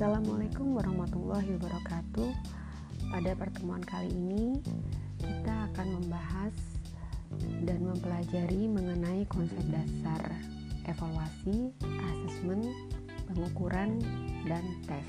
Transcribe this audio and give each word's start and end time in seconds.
Assalamualaikum 0.00 0.80
warahmatullahi 0.80 1.60
wabarakatuh. 1.60 2.32
Pada 3.12 3.36
pertemuan 3.36 3.84
kali 3.84 4.08
ini, 4.08 4.56
kita 5.20 5.68
akan 5.68 6.00
membahas 6.00 6.56
dan 7.68 7.84
mempelajari 7.84 8.64
mengenai 8.64 9.28
konsep 9.28 9.60
dasar 9.68 10.24
evaluasi, 10.88 11.76
asesmen, 11.84 12.64
pengukuran, 13.28 14.00
dan 14.48 14.64
tes. 14.88 15.04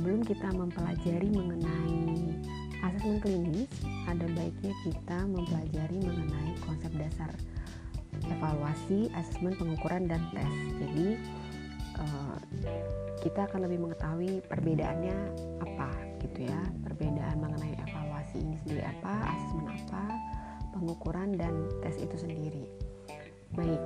Sebelum 0.00 0.24
kita 0.24 0.56
mempelajari 0.56 1.28
mengenai 1.28 2.24
asesmen 2.80 3.20
klinis, 3.20 3.68
ada 4.08 4.24
baiknya 4.32 4.72
kita 4.80 5.28
mempelajari 5.28 6.00
mengenai 6.00 6.56
konsep 6.64 6.88
dasar 6.96 7.28
evaluasi, 8.32 9.12
asesmen, 9.12 9.52
pengukuran, 9.60 10.08
dan 10.08 10.24
tes. 10.32 10.48
Jadi, 10.80 11.20
eh, 12.00 12.36
kita 13.20 13.46
akan 13.46 13.68
lebih 13.68 13.78
mengetahui 13.84 14.40
perbedaannya 14.48 15.16
apa 15.60 15.88
gitu 16.24 16.48
ya. 16.48 16.60
Perbedaan 16.84 17.36
mengenai 17.40 17.76
evaluasi 17.76 18.40
ini 18.40 18.56
sendiri 18.64 18.82
apa 18.88 19.12
asesmen 19.36 19.68
apa 19.68 20.02
pengukuran 20.72 21.36
dan 21.36 21.68
tes 21.84 22.00
itu 22.00 22.16
sendiri. 22.16 22.64
Baik 23.52 23.82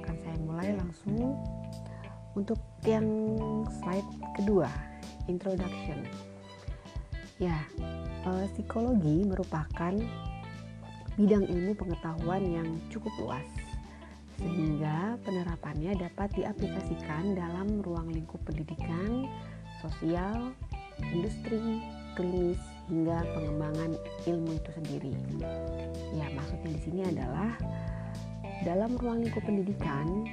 akan 0.00 0.14
saya 0.22 0.36
mulai 0.42 0.70
langsung. 0.78 1.34
Untuk 2.34 2.58
yang 2.82 3.06
slide 3.78 4.10
kedua 4.34 4.66
introduction. 5.30 6.02
Ya 7.38 7.62
eh, 8.26 8.46
psikologi 8.54 9.22
merupakan 9.26 9.94
bidang 11.14 11.46
ilmu 11.46 11.78
pengetahuan 11.78 12.42
yang 12.42 12.68
cukup 12.90 13.14
luas 13.22 13.46
sehingga 14.38 15.16
penerapannya 15.22 15.94
dapat 15.98 16.34
diaplikasikan 16.34 17.38
dalam 17.38 17.80
ruang 17.82 18.10
lingkup 18.10 18.40
pendidikan, 18.46 19.28
sosial, 19.78 20.54
industri, 21.14 21.82
klinis 22.14 22.60
hingga 22.86 23.24
pengembangan 23.34 23.96
ilmu 24.28 24.50
itu 24.54 24.70
sendiri. 24.76 25.12
Ya, 26.14 26.30
maksudnya 26.34 26.70
di 26.70 26.80
sini 26.82 27.00
adalah 27.06 27.50
dalam 28.62 28.94
ruang 28.96 29.26
lingkup 29.26 29.42
pendidikan 29.42 30.28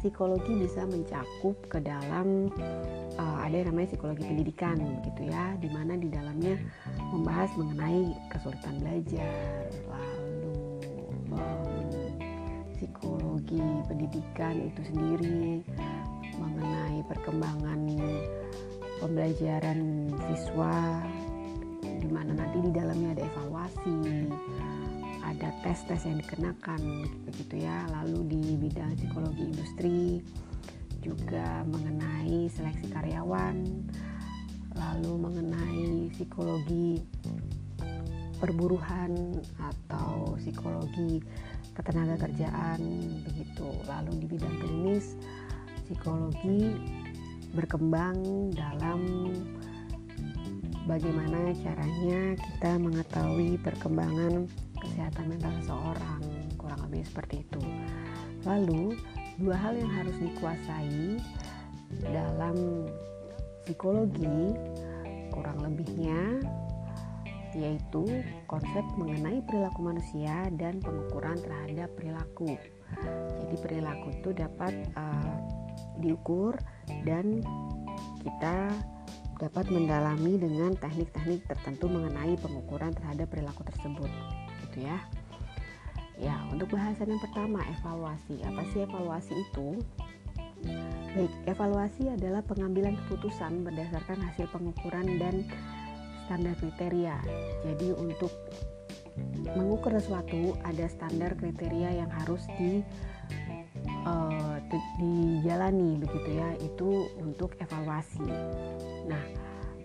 psikologi 0.00 0.56
bisa 0.56 0.88
mencakup 0.88 1.60
ke 1.68 1.76
dalam 1.84 2.48
uh, 3.20 3.38
ada 3.44 3.52
yang 3.52 3.68
namanya 3.68 3.92
psikologi 3.92 4.24
pendidikan 4.24 4.80
gitu 5.04 5.28
ya, 5.28 5.54
di 5.60 5.68
mana 5.68 5.92
di 6.00 6.08
dalamnya 6.08 6.56
membahas 7.12 7.52
mengenai 7.60 8.16
kesulitan 8.32 8.80
belajar, 8.80 9.68
psikologi 12.80 13.60
pendidikan 13.84 14.56
itu 14.56 14.80
sendiri 14.88 15.60
mengenai 16.40 17.04
perkembangan 17.04 17.84
pembelajaran 19.04 20.08
siswa 20.32 21.04
di 21.84 22.08
mana 22.08 22.32
nanti 22.32 22.64
di 22.64 22.72
dalamnya 22.72 23.20
ada 23.20 23.22
evaluasi 23.28 24.00
ada 25.20 25.52
tes-tes 25.60 26.08
yang 26.08 26.24
dikenakan 26.24 26.80
begitu 27.28 27.68
ya. 27.68 27.84
Lalu 28.00 28.32
di 28.32 28.42
bidang 28.56 28.96
psikologi 28.96 29.42
industri 29.44 30.00
juga 31.04 31.60
mengenai 31.68 32.48
seleksi 32.48 32.88
karyawan 32.88 33.56
lalu 34.72 35.12
mengenai 35.20 36.08
psikologi 36.16 37.04
perburuhan 38.40 39.36
atau 39.60 40.36
psikologi 40.40 41.20
ketenaga 41.74 42.28
kerjaan 42.28 42.80
begitu. 43.24 43.68
Lalu 43.86 44.24
di 44.24 44.26
bidang 44.30 44.56
klinis 44.60 45.14
psikologi 45.86 46.78
berkembang 47.50 48.50
dalam 48.54 49.32
bagaimana 50.86 51.50
caranya 51.62 52.38
kita 52.38 52.78
mengetahui 52.78 53.58
perkembangan 53.62 54.46
kesehatan 54.80 55.26
mental 55.28 55.52
seseorang, 55.60 56.22
kurang 56.56 56.80
lebih 56.88 57.02
seperti 57.04 57.42
itu. 57.44 57.62
Lalu, 58.48 58.96
dua 59.36 59.56
hal 59.58 59.76
yang 59.76 59.90
harus 59.92 60.16
dikuasai 60.16 61.20
dalam 62.06 62.86
psikologi 63.66 64.54
kurang 65.30 65.62
lebihnya 65.62 66.42
yaitu 67.54 68.04
konsep 68.46 68.84
mengenai 68.94 69.42
perilaku 69.46 69.80
manusia 69.82 70.46
dan 70.54 70.78
pengukuran 70.78 71.38
terhadap 71.40 71.90
perilaku. 71.98 72.54
Jadi 73.42 73.56
perilaku 73.62 74.06
itu 74.14 74.30
dapat 74.34 74.74
uh, 74.98 75.34
diukur 76.02 76.58
dan 77.06 77.42
kita 78.22 78.70
dapat 79.40 79.72
mendalami 79.72 80.36
dengan 80.36 80.76
teknik-teknik 80.76 81.48
tertentu 81.48 81.88
mengenai 81.88 82.36
pengukuran 82.36 82.92
terhadap 82.92 83.32
perilaku 83.32 83.64
tersebut, 83.64 84.10
gitu 84.68 84.84
ya. 84.84 85.00
Ya, 86.20 86.36
untuk 86.52 86.68
bahasan 86.76 87.16
yang 87.16 87.22
pertama, 87.24 87.64
evaluasi. 87.80 88.44
Apa 88.44 88.60
sih 88.68 88.84
evaluasi 88.84 89.32
itu? 89.32 89.80
Baik, 91.16 91.32
evaluasi 91.48 92.12
adalah 92.12 92.44
pengambilan 92.44 93.00
keputusan 93.04 93.64
berdasarkan 93.64 94.20
hasil 94.20 94.44
pengukuran 94.52 95.16
dan 95.16 95.48
standar 96.30 96.54
kriteria. 96.62 97.18
Jadi 97.66 97.90
untuk 97.98 98.30
mengukur 99.58 99.90
sesuatu 99.98 100.54
ada 100.62 100.86
standar 100.86 101.34
kriteria 101.34 102.06
yang 102.06 102.10
harus 102.22 102.46
di 102.54 102.86
uh, 104.06 104.62
dijalani 105.02 105.98
begitu 105.98 106.38
ya 106.38 106.54
itu 106.62 107.10
untuk 107.18 107.58
evaluasi. 107.58 108.30
Nah 109.10 109.18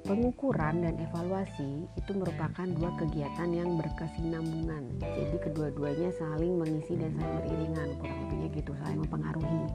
pengukuran 0.05 0.85
dan 0.85 1.01
evaluasi 1.01 1.89
itu 1.97 2.11
merupakan 2.13 2.69
dua 2.77 2.93
kegiatan 2.93 3.49
yang 3.49 3.73
berkesinambungan. 3.81 5.01
Jadi 5.01 5.49
kedua-duanya 5.49 6.13
saling 6.13 6.61
mengisi 6.61 6.93
dan 6.93 7.17
saling 7.17 7.41
beriringan 7.41 7.89
kurang 7.97 8.19
lebihnya 8.29 8.49
gitu 8.53 8.71
saling 8.85 9.01
mempengaruhi. 9.01 9.65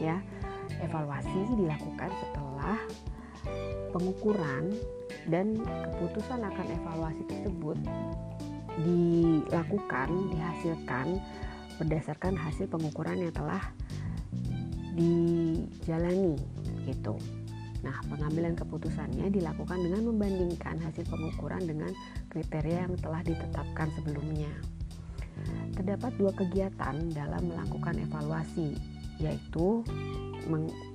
Ya 0.00 0.24
evaluasi 0.80 1.52
dilakukan 1.52 2.08
setelah 2.24 2.80
pengukuran 3.90 4.72
dan 5.28 5.56
keputusan 5.60 6.40
akan 6.44 6.66
evaluasi 6.72 7.22
tersebut 7.28 7.78
dilakukan, 8.78 10.08
dihasilkan 10.30 11.18
berdasarkan 11.78 12.34
hasil 12.34 12.66
pengukuran 12.70 13.18
yang 13.22 13.34
telah 13.34 13.62
dijalani 14.98 16.34
gitu. 16.86 17.14
Nah, 17.86 17.94
pengambilan 18.10 18.58
keputusannya 18.58 19.30
dilakukan 19.30 19.78
dengan 19.78 20.10
membandingkan 20.10 20.82
hasil 20.82 21.06
pengukuran 21.06 21.62
dengan 21.62 21.94
kriteria 22.26 22.90
yang 22.90 22.98
telah 22.98 23.22
ditetapkan 23.22 23.86
sebelumnya. 23.94 24.50
Terdapat 25.78 26.10
dua 26.18 26.34
kegiatan 26.34 27.14
dalam 27.14 27.46
melakukan 27.46 27.94
evaluasi, 28.02 28.74
yaitu 29.22 29.86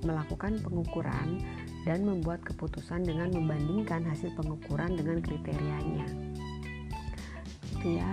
melakukan 0.04 0.60
pengukuran 0.60 1.40
dan 1.84 2.04
membuat 2.04 2.40
keputusan 2.44 3.04
dengan 3.04 3.32
membandingkan 3.32 4.04
hasil 4.04 4.32
pengukuran 4.36 4.96
dengan 4.96 5.20
kriterianya. 5.20 6.08
Gitu 7.72 8.00
ya. 8.00 8.12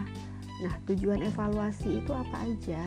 Nah, 0.61 0.75
tujuan 0.85 1.25
evaluasi 1.25 2.03
itu 2.03 2.11
apa 2.13 2.45
aja? 2.45 2.83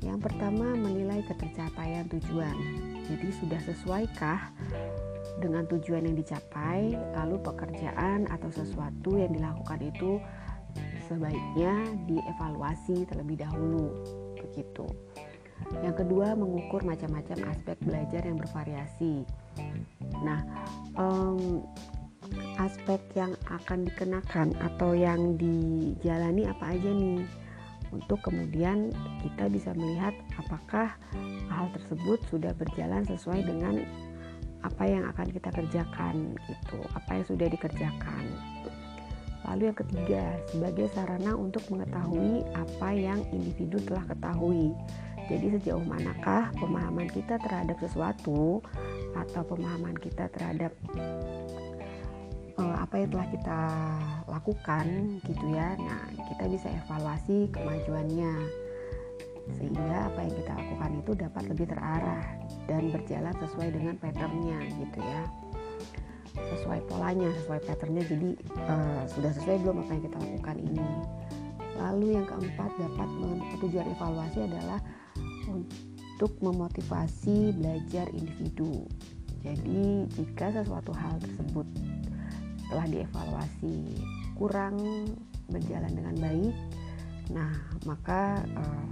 Yang 0.00 0.18
pertama, 0.26 0.72
menilai 0.74 1.20
ketercapaian 1.28 2.08
tujuan. 2.08 2.56
Jadi 3.04 3.28
sudah 3.36 3.60
sesuaikah 3.60 4.40
dengan 5.38 5.68
tujuan 5.68 6.08
yang 6.08 6.16
dicapai, 6.16 6.96
lalu 7.20 7.36
pekerjaan 7.44 8.24
atau 8.32 8.48
sesuatu 8.48 9.20
yang 9.20 9.36
dilakukan 9.36 9.80
itu 9.84 10.16
sebaiknya 11.04 11.74
dievaluasi 12.08 13.04
terlebih 13.04 13.44
dahulu. 13.44 13.92
Begitu. 14.40 14.88
Yang 15.84 16.06
kedua, 16.06 16.32
mengukur 16.32 16.80
macam-macam 16.82 17.52
aspek 17.52 17.76
belajar 17.84 18.24
yang 18.24 18.40
bervariasi. 18.40 19.28
Nah, 20.20 20.40
um, 20.94 21.64
aspek 22.60 23.00
yang 23.16 23.32
akan 23.48 23.88
dikenakan 23.88 24.52
atau 24.60 24.92
yang 24.92 25.40
dijalani 25.40 26.46
apa 26.46 26.76
aja 26.76 26.90
nih? 26.92 27.24
Untuk 27.90 28.22
kemudian 28.22 28.94
kita 29.18 29.50
bisa 29.50 29.74
melihat 29.74 30.14
apakah 30.38 30.94
hal 31.50 31.66
tersebut 31.74 32.22
sudah 32.30 32.54
berjalan 32.54 33.02
sesuai 33.02 33.42
dengan 33.42 33.82
apa 34.62 34.84
yang 34.86 35.08
akan 35.10 35.26
kita 35.32 35.50
kerjakan 35.50 36.36
gitu, 36.46 36.78
apa 36.94 37.10
yang 37.18 37.26
sudah 37.26 37.48
dikerjakan. 37.50 38.24
Lalu 39.48 39.72
yang 39.72 39.78
ketiga, 39.82 40.24
sebagai 40.52 40.86
sarana 40.92 41.32
untuk 41.32 41.64
mengetahui 41.72 42.44
apa 42.54 42.88
yang 42.92 43.24
individu 43.32 43.80
telah 43.82 44.04
ketahui. 44.06 44.76
Jadi 45.26 45.58
sejauh 45.58 45.82
manakah 45.86 46.52
pemahaman 46.58 47.08
kita 47.08 47.40
terhadap 47.40 47.78
sesuatu 47.80 48.60
atau 49.14 49.42
pemahaman 49.44 49.96
kita 49.98 50.30
terhadap 50.30 50.72
uh, 52.60 52.76
apa 52.80 52.94
yang 53.00 53.10
telah 53.10 53.28
kita 53.32 53.60
lakukan 54.28 54.86
gitu 55.24 55.44
ya. 55.50 55.74
Nah, 55.80 56.04
kita 56.28 56.44
bisa 56.50 56.68
evaluasi 56.68 57.48
kemajuannya 57.50 58.34
sehingga 59.50 60.06
apa 60.06 60.18
yang 60.22 60.34
kita 60.36 60.52
lakukan 60.54 60.90
itu 61.02 61.12
dapat 61.18 61.44
lebih 61.50 61.66
terarah 61.66 62.24
dan 62.70 62.82
berjalan 62.94 63.34
sesuai 63.34 63.68
dengan 63.74 63.94
patternnya 63.98 64.58
gitu 64.78 65.00
ya. 65.00 65.22
Sesuai 66.54 66.80
polanya 66.86 67.28
sesuai 67.42 67.60
patternnya. 67.66 68.04
Jadi 68.06 68.30
uh, 68.70 69.02
sudah 69.10 69.30
sesuai 69.34 69.56
belum 69.66 69.82
apa 69.82 69.90
yang 69.96 70.04
kita 70.06 70.18
lakukan 70.22 70.56
ini? 70.62 70.88
Lalu 71.80 72.06
yang 72.20 72.26
keempat 72.28 72.70
dapat 72.76 73.08
tujuan 73.64 73.86
evaluasi 73.88 74.38
adalah 74.44 74.78
untuk 76.20 76.36
memotivasi 76.44 77.56
belajar 77.56 78.04
individu 78.12 78.84
jadi 79.40 80.04
jika 80.20 80.52
sesuatu 80.52 80.92
hal 80.92 81.16
tersebut 81.16 81.64
telah 82.68 82.84
dievaluasi 82.92 84.04
kurang 84.36 84.76
berjalan 85.48 85.88
dengan 85.96 86.16
baik 86.20 86.56
nah 87.32 87.56
maka 87.88 88.44
uh, 88.52 88.88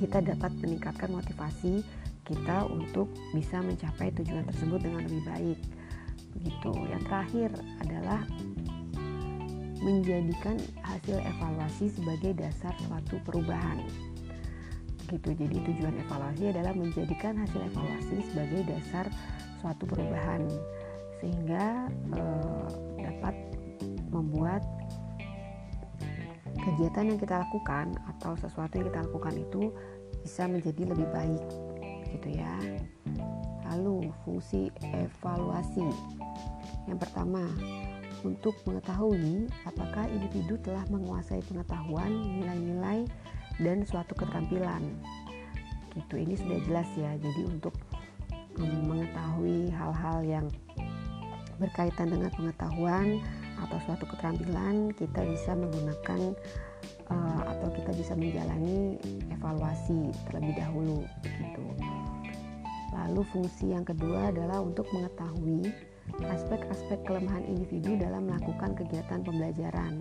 kita 0.00 0.24
dapat 0.24 0.48
meningkatkan 0.64 1.12
motivasi 1.12 1.84
kita 2.24 2.66
untuk 2.72 3.12
bisa 3.36 3.62
mencapai 3.62 4.10
tujuan 4.18 4.42
tersebut 4.50 4.82
dengan 4.82 5.06
lebih 5.06 5.22
baik. 5.30 5.58
Begitu. 6.36 6.70
Yang 6.90 7.02
terakhir 7.06 7.50
adalah 7.86 8.20
menjadikan 9.78 10.58
hasil 10.82 11.22
evaluasi 11.22 11.86
sebagai 11.94 12.34
dasar 12.34 12.74
suatu 12.82 13.22
perubahan. 13.22 13.78
Gitu. 15.06 15.28
Jadi 15.38 15.56
tujuan 15.70 15.94
evaluasi 16.02 16.50
adalah 16.50 16.74
menjadikan 16.74 17.38
hasil 17.38 17.60
evaluasi 17.72 18.16
sebagai 18.30 18.60
dasar 18.66 19.06
suatu 19.62 19.86
perubahan. 19.86 20.46
Sehingga 21.22 21.88
eh, 22.12 22.66
dapat 23.00 23.34
membuat 24.10 24.62
kegiatan 26.66 27.14
yang 27.14 27.18
kita 27.22 27.46
lakukan 27.46 27.94
atau 28.16 28.34
sesuatu 28.34 28.74
yang 28.76 28.90
kita 28.90 29.00
lakukan 29.06 29.34
itu 29.38 29.70
bisa 30.26 30.50
menjadi 30.50 30.82
lebih 30.90 31.08
baik 31.14 31.44
gitu 32.10 32.28
ya. 32.34 32.54
Lalu 33.70 34.10
fungsi 34.26 34.74
evaluasi. 34.82 35.86
Yang 36.86 36.98
pertama 37.06 37.46
untuk 38.26 38.58
mengetahui 38.66 39.46
apakah 39.62 40.10
individu 40.10 40.58
telah 40.58 40.82
menguasai 40.90 41.42
pengetahuan 41.46 42.10
nilai-nilai 42.10 43.06
dan 43.62 43.86
suatu 43.88 44.12
keterampilan 44.16 44.82
gitu 45.96 46.20
ini 46.20 46.36
sudah 46.36 46.58
jelas 46.68 46.88
ya 46.96 47.16
jadi 47.16 47.42
untuk 47.48 47.72
mengetahui 48.60 49.72
hal-hal 49.72 50.18
yang 50.24 50.46
berkaitan 51.56 52.12
dengan 52.12 52.28
pengetahuan 52.36 53.20
atau 53.64 53.78
suatu 53.88 54.04
keterampilan 54.04 54.92
kita 54.92 55.24
bisa 55.24 55.56
menggunakan 55.56 56.36
uh, 57.08 57.42
atau 57.56 57.68
kita 57.72 57.90
bisa 57.96 58.12
menjalani 58.12 59.00
evaluasi 59.32 60.12
terlebih 60.28 60.54
dahulu 60.60 61.00
gitu. 61.24 61.64
Lalu 62.92 63.22
fungsi 63.32 63.72
yang 63.72 63.84
kedua 63.84 64.32
adalah 64.32 64.60
untuk 64.64 64.88
mengetahui 64.92 65.68
aspek-aspek 66.22 67.02
kelemahan 67.04 67.44
individu 67.44 67.98
dalam 67.98 68.30
melakukan 68.30 68.72
kegiatan 68.78 69.20
pembelajaran. 69.20 70.00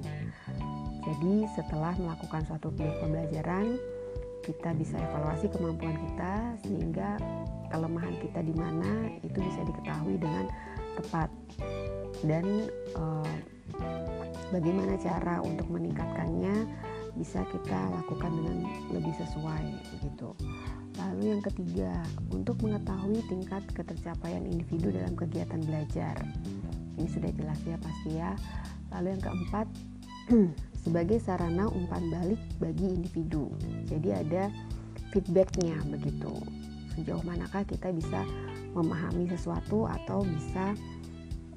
Jadi 1.05 1.45
setelah 1.53 1.93
melakukan 2.01 2.41
suatu 2.49 2.73
pembelajaran, 2.73 3.77
kita 4.45 4.73
bisa 4.77 4.97
evaluasi 4.97 5.49
kemampuan 5.49 5.97
kita 5.97 6.33
sehingga 6.65 7.17
kelemahan 7.73 8.13
kita 8.21 8.45
di 8.45 8.53
mana 8.53 9.09
itu 9.25 9.41
bisa 9.41 9.61
diketahui 9.65 10.21
dengan 10.21 10.45
tepat 11.01 11.29
dan 12.21 12.69
uh, 12.93 13.35
bagaimana 14.53 14.95
cara 15.01 15.41
untuk 15.41 15.67
meningkatkannya 15.73 16.69
bisa 17.15 17.41
kita 17.47 17.79
lakukan 17.95 18.31
dengan 18.31 18.57
lebih 18.91 19.13
sesuai 19.17 19.65
begitu. 19.97 20.29
Lalu 20.95 21.23
yang 21.35 21.41
ketiga, 21.43 21.91
untuk 22.31 22.59
mengetahui 22.63 23.19
tingkat 23.27 23.63
ketercapaian 23.75 24.43
individu 24.47 24.91
dalam 24.91 25.15
kegiatan 25.15 25.59
belajar. 25.63 26.15
Ini 26.95 27.07
sudah 27.11 27.31
jelas 27.35 27.59
ya 27.67 27.75
pasti 27.79 28.09
ya. 28.15 28.31
Lalu 28.95 29.07
yang 29.15 29.23
keempat, 29.23 29.67
sebagai 30.85 31.17
sarana 31.17 31.65
umpan 31.73 32.13
balik 32.13 32.37
bagi 32.61 32.85
individu. 32.85 33.49
Jadi 33.89 34.13
ada 34.13 34.53
feedbacknya 35.09 35.81
begitu. 35.89 36.31
Sejauh 36.93 37.25
manakah 37.25 37.65
kita 37.65 37.89
bisa 37.89 38.21
memahami 38.77 39.25
sesuatu 39.33 39.89
atau 39.89 40.21
bisa 40.21 40.77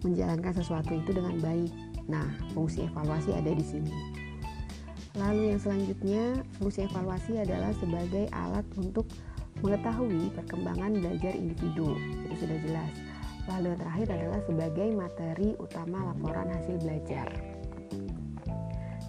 menjalankan 0.00 0.56
sesuatu 0.56 0.96
itu 0.96 1.12
dengan 1.12 1.36
baik. 1.44 1.70
Nah, 2.08 2.24
fungsi 2.56 2.88
evaluasi 2.88 3.36
ada 3.36 3.52
di 3.52 3.62
sini. 3.62 3.92
Lalu 5.18 5.52
yang 5.52 5.60
selanjutnya, 5.60 6.24
fungsi 6.56 6.88
evaluasi 6.88 7.42
adalah 7.42 7.74
sebagai 7.76 8.30
alat 8.32 8.64
untuk 8.80 9.04
mengetahui 9.60 10.30
perkembangan 10.32 10.94
belajar 11.02 11.34
individu. 11.34 11.98
Itu 12.24 12.46
sudah 12.46 12.58
jelas. 12.64 12.92
Lalu 13.50 13.74
yang 13.74 13.80
terakhir 13.82 14.06
adalah 14.14 14.40
sebagai 14.46 14.88
materi 14.94 15.48
utama 15.58 15.98
laporan 16.14 16.48
hasil 16.54 16.76
belajar. 16.80 17.57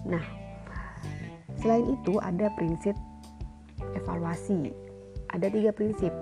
Nah, 0.06 0.24
selain 1.60 1.96
itu 1.96 2.16
ada 2.20 2.52
prinsip 2.56 2.96
evaluasi. 3.96 4.72
Ada 5.30 5.52
tiga 5.52 5.70
prinsip. 5.70 6.12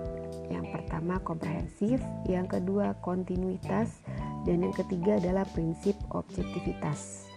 Yang 0.49 0.73
pertama 0.73 1.21
komprehensif, 1.21 2.01
yang 2.25 2.49
kedua 2.49 2.97
kontinuitas, 3.05 4.01
dan 4.47 4.65
yang 4.65 4.73
ketiga 4.73 5.21
adalah 5.21 5.45
prinsip 5.53 5.93
objektivitas. 6.09 7.29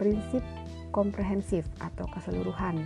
Prinsip 0.00 0.42
komprehensif 0.90 1.64
atau 1.80 2.04
keseluruhan 2.12 2.84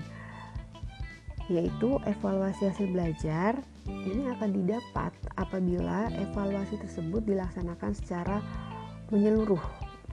yaitu 1.46 2.02
evaluasi 2.10 2.66
hasil 2.66 2.90
belajar 2.90 3.54
ini 3.86 4.26
akan 4.34 4.50
didapat 4.50 5.14
apabila 5.38 6.10
evaluasi 6.18 6.74
tersebut 6.82 7.22
dilaksanakan 7.22 7.94
secara 7.94 8.42
menyeluruh 9.14 9.62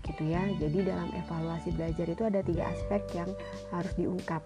gitu 0.04 0.24
ya. 0.28 0.44
Jadi 0.60 0.86
dalam 0.86 1.10
evaluasi 1.16 1.72
belajar 1.74 2.08
itu 2.08 2.24
ada 2.24 2.40
tiga 2.44 2.70
aspek 2.70 3.02
yang 3.16 3.32
harus 3.72 3.94
diungkap. 3.96 4.44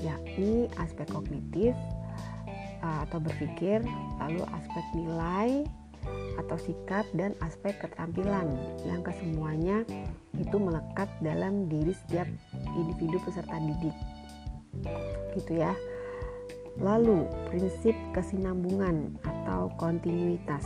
Yakni 0.00 0.68
aspek 0.80 1.06
kognitif 1.12 1.76
uh, 2.82 3.04
atau 3.08 3.18
berpikir 3.22 3.84
lalu 4.18 4.42
aspek 4.56 4.84
nilai 4.96 5.64
atau 6.34 6.58
sikap 6.58 7.06
dan 7.14 7.36
aspek 7.44 7.78
keterampilan 7.78 8.58
yang 8.82 9.06
kesemuanya 9.06 9.86
itu 10.34 10.56
melekat 10.58 11.06
dalam 11.22 11.70
diri 11.70 11.94
setiap 11.94 12.26
individu 12.74 13.22
peserta 13.22 13.56
didik. 13.62 13.96
Gitu 15.38 15.62
ya. 15.62 15.76
Lalu 16.80 17.28
prinsip 17.52 17.92
kesinambungan 18.16 19.20
atau 19.22 19.68
kontinuitas 19.76 20.64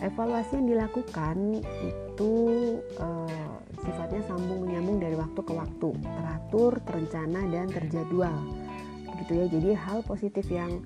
evaluasi 0.00 0.60
yang 0.60 0.68
dilakukan 0.68 1.60
itu 1.84 2.32
eh, 3.00 3.52
sifatnya 3.80 4.22
sambung 4.28 4.68
menyambung 4.68 4.98
dari 5.00 5.16
waktu 5.16 5.40
ke 5.40 5.52
waktu 5.52 5.88
teratur 6.00 6.72
terencana 6.84 7.40
dan 7.48 7.66
terjadwal. 7.68 8.36
Gitu 9.20 9.32
ya 9.36 9.44
jadi 9.48 9.70
hal 9.76 10.00
positif 10.04 10.48
yang 10.48 10.80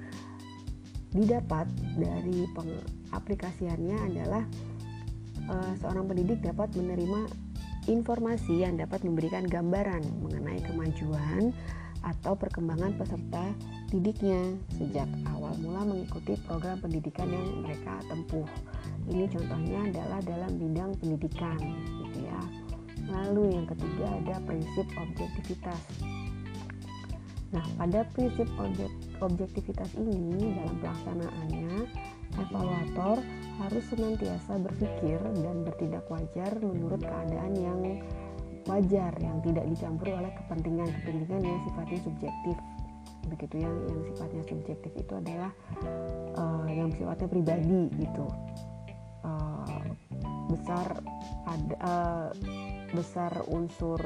didapat 1.14 1.70
dari 1.94 2.42
pengaplikasiannya 2.58 3.98
adalah 4.02 4.42
uh, 5.46 5.72
seorang 5.78 6.10
pendidik 6.10 6.42
dapat 6.42 6.74
menerima 6.74 7.30
informasi 7.86 8.66
yang 8.66 8.74
dapat 8.74 9.06
memberikan 9.06 9.46
gambaran 9.46 10.02
mengenai 10.26 10.58
kemajuan 10.66 11.54
atau 12.04 12.36
perkembangan 12.36 12.92
peserta 13.00 13.56
didiknya 13.88 14.60
sejak 14.76 15.08
awal 15.32 15.56
mula 15.64 15.88
mengikuti 15.88 16.36
program 16.44 16.76
pendidikan 16.84 17.28
yang 17.32 17.64
mereka 17.64 18.00
tempuh. 18.06 18.44
Ini 19.08 19.24
contohnya 19.32 19.80
adalah 19.88 20.20
dalam 20.24 20.52
bidang 20.60 20.90
pendidikan, 21.00 21.58
gitu 22.04 22.18
ya. 22.28 22.40
Lalu 23.08 23.56
yang 23.56 23.66
ketiga 23.68 24.06
ada 24.20 24.34
prinsip 24.44 24.86
objektivitas. 24.96 25.82
Nah, 27.54 27.64
pada 27.78 28.02
prinsip 28.12 28.48
objek 28.58 28.90
objektivitas 29.22 29.90
ini 29.94 30.58
dalam 30.58 30.74
pelaksanaannya 30.82 31.74
evaluator 32.34 33.22
harus 33.62 33.84
senantiasa 33.86 34.58
berpikir 34.58 35.22
dan 35.38 35.62
bertindak 35.62 36.02
wajar 36.10 36.50
menurut 36.58 36.98
keadaan 36.98 37.54
yang 37.54 37.80
wajar 38.64 39.12
yang 39.20 39.38
tidak 39.44 39.64
dicampuri 39.68 40.12
oleh 40.16 40.32
kepentingan-kepentingan 40.44 41.42
yang 41.44 41.60
sifatnya 41.68 41.98
subjektif. 42.00 42.56
Begitu 43.24 43.56
yang 43.64 43.74
yang 43.88 44.00
sifatnya 44.12 44.42
subjektif 44.44 44.92
itu 44.96 45.12
adalah 45.16 45.52
uh, 46.36 46.68
yang 46.68 46.92
sifatnya 46.92 47.28
pribadi 47.28 47.82
gitu. 47.96 48.26
Uh, 49.24 49.84
besar 50.52 51.00
ada 51.48 51.76
uh, 51.80 52.28
besar 52.92 53.32
unsur 53.48 54.00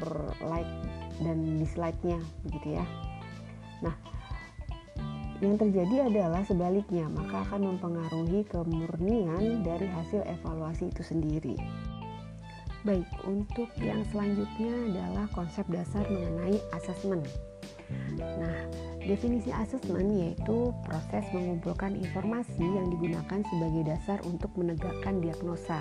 like 0.47 0.71
dan 1.19 1.59
dislike-nya 1.59 2.19
begitu 2.47 2.79
ya. 2.79 2.87
Nah 3.83 3.95
yang 5.39 5.55
terjadi 5.55 6.11
adalah 6.11 6.43
sebaliknya, 6.43 7.07
maka 7.07 7.47
akan 7.47 7.75
mempengaruhi 7.75 8.43
kemurnian 8.51 9.63
dari 9.63 9.87
hasil 9.87 10.27
evaluasi 10.27 10.91
itu 10.91 11.03
sendiri. 11.07 11.55
Baik, 12.87 13.09
untuk 13.27 13.69
yang 13.83 14.07
selanjutnya 14.15 14.75
adalah 14.95 15.27
konsep 15.35 15.67
dasar 15.67 16.07
mengenai 16.07 16.63
asesmen. 16.79 17.23
Nah, 18.19 18.59
Definisi 19.09 19.49
asesmen 19.49 20.13
yaitu 20.13 20.69
proses 20.85 21.25
mengumpulkan 21.33 21.97
informasi 21.97 22.61
yang 22.61 22.93
digunakan 22.93 23.41
sebagai 23.41 23.83
dasar 23.89 24.21
untuk 24.29 24.53
menegakkan 24.53 25.25
diagnosa. 25.25 25.81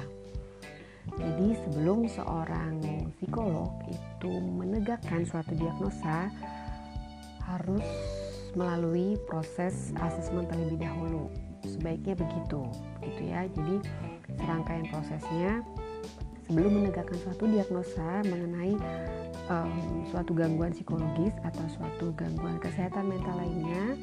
Jadi 1.19 1.59
sebelum 1.59 2.07
seorang 2.07 2.79
psikolog 3.19 3.83
itu 3.91 4.31
menegakkan 4.31 5.27
suatu 5.27 5.51
diagnosa 5.59 6.31
harus 7.43 7.83
melalui 8.55 9.19
proses 9.27 9.91
asesmen 9.99 10.47
terlebih 10.47 10.79
dahulu. 10.87 11.27
Sebaiknya 11.67 12.15
begitu, 12.15 12.63
gitu 13.03 13.21
ya. 13.27 13.43
Jadi 13.51 13.75
serangkaian 14.39 14.87
prosesnya 14.87 15.67
sebelum 16.47 16.81
menegakkan 16.81 17.19
suatu 17.19 17.43
diagnosa 17.45 18.23
mengenai 18.23 18.73
um, 19.51 20.07
suatu 20.09 20.31
gangguan 20.31 20.71
psikologis 20.71 21.35
atau 21.43 21.65
suatu 21.75 22.15
gangguan 22.15 22.57
kesehatan 22.63 23.11
mental 23.11 23.35
lainnya 23.35 23.99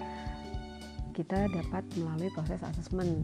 kita 1.15 1.47
dapat 1.47 1.87
melalui 1.95 2.27
proses 2.35 2.59
asesmen. 2.67 3.23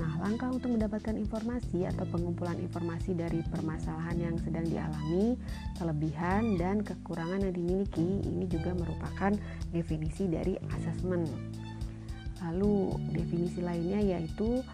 Nah, 0.00 0.16
langkah 0.24 0.48
untuk 0.48 0.72
mendapatkan 0.72 1.12
informasi 1.12 1.84
atau 1.84 2.08
pengumpulan 2.08 2.56
informasi 2.56 3.12
dari 3.12 3.44
permasalahan 3.52 4.16
yang 4.16 4.36
sedang 4.40 4.64
dialami, 4.64 5.36
kelebihan 5.76 6.56
dan 6.56 6.80
kekurangan 6.80 7.44
yang 7.44 7.52
dimiliki 7.52 8.24
ini 8.24 8.48
juga 8.48 8.72
merupakan 8.72 9.36
definisi 9.76 10.24
dari 10.24 10.56
asesmen. 10.72 11.28
Lalu, 12.48 12.96
definisi 13.12 13.60
lainnya 13.60 14.00
yaitu 14.00 14.64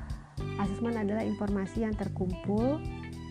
asesmen 0.62 0.94
adalah 0.94 1.26
informasi 1.26 1.82
yang 1.82 1.94
terkumpul 1.98 2.78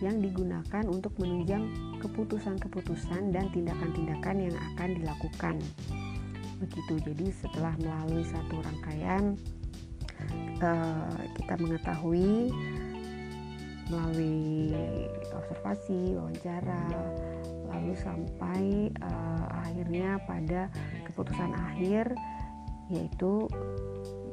yang 0.04 0.20
digunakan 0.20 0.84
untuk 0.84 1.16
menunjang 1.16 1.72
keputusan-keputusan 2.04 3.32
dan 3.32 3.48
tindakan-tindakan 3.48 4.36
yang 4.44 4.56
akan 4.74 4.88
dilakukan. 5.00 5.56
Begitu. 6.60 7.00
Jadi 7.00 7.26
setelah 7.32 7.72
melalui 7.80 8.24
satu 8.28 8.60
rangkaian 8.60 9.40
uh, 10.60 11.20
kita 11.40 11.54
mengetahui 11.56 12.52
melalui 13.88 14.72
observasi 15.32 16.16
wawancara 16.16 16.88
lalu 17.68 17.92
sampai 18.00 18.88
uh, 19.04 19.44
akhirnya 19.64 20.20
pada 20.24 20.72
keputusan 21.08 21.52
akhir 21.52 22.12
yaitu 22.92 23.48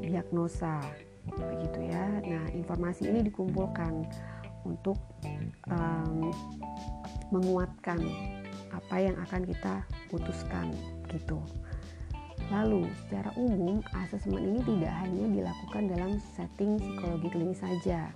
diagnosa. 0.04 0.84
Begitu 1.32 1.88
ya. 1.88 2.06
Nah 2.22 2.46
informasi 2.52 3.08
ini 3.08 3.24
dikumpulkan 3.28 4.08
untuk 4.66 4.98
um, 5.70 6.34
menguatkan 7.30 8.02
apa 8.72 8.96
yang 8.98 9.16
akan 9.20 9.46
kita 9.46 9.84
putuskan 10.10 10.74
gitu 11.12 11.38
Lalu, 12.52 12.90
secara 13.08 13.32
umum, 13.40 13.80
asesmen 13.96 14.44
ini 14.44 14.60
tidak 14.68 14.92
hanya 15.00 15.26
dilakukan 15.30 15.84
dalam 15.88 16.12
setting 16.36 16.76
psikologi 16.76 17.28
klinis 17.32 17.64
saja, 17.64 18.12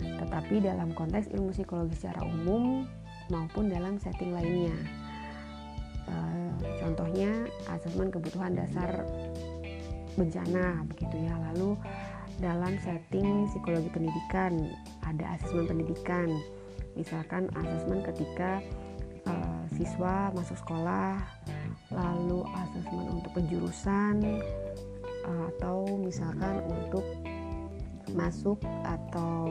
tetapi 0.00 0.64
dalam 0.64 0.96
konteks 0.96 1.28
ilmu 1.36 1.52
psikologi 1.52 1.92
secara 1.92 2.24
umum 2.24 2.88
maupun 3.28 3.68
dalam 3.68 4.00
setting 4.00 4.32
lainnya. 4.32 4.72
E, 6.08 6.14
contohnya, 6.80 7.44
asesmen 7.68 8.08
kebutuhan 8.08 8.56
dasar 8.56 9.04
bencana, 10.16 10.88
begitu 10.88 11.28
ya. 11.28 11.36
Lalu, 11.52 11.76
dalam 12.40 12.80
setting 12.80 13.52
psikologi 13.52 13.92
pendidikan, 13.92 14.72
ada 15.06 15.38
asesmen 15.38 15.66
pendidikan, 15.66 16.28
misalkan 16.94 17.50
asesmen 17.58 18.02
ketika 18.06 18.62
e, 19.26 19.32
siswa 19.74 20.30
masuk 20.34 20.56
sekolah 20.62 21.18
lalu 21.92 22.40
asesmen 22.56 23.06
untuk 23.20 23.30
penjurusan 23.36 24.40
atau 25.22 25.86
misalkan 26.02 26.64
untuk 26.66 27.04
masuk 28.12 28.58
atau 28.84 29.46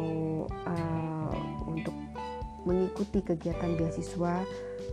uh, 0.68 1.34
untuk 1.66 1.96
mengikuti 2.68 3.24
kegiatan 3.26 3.74
beasiswa 3.80 4.46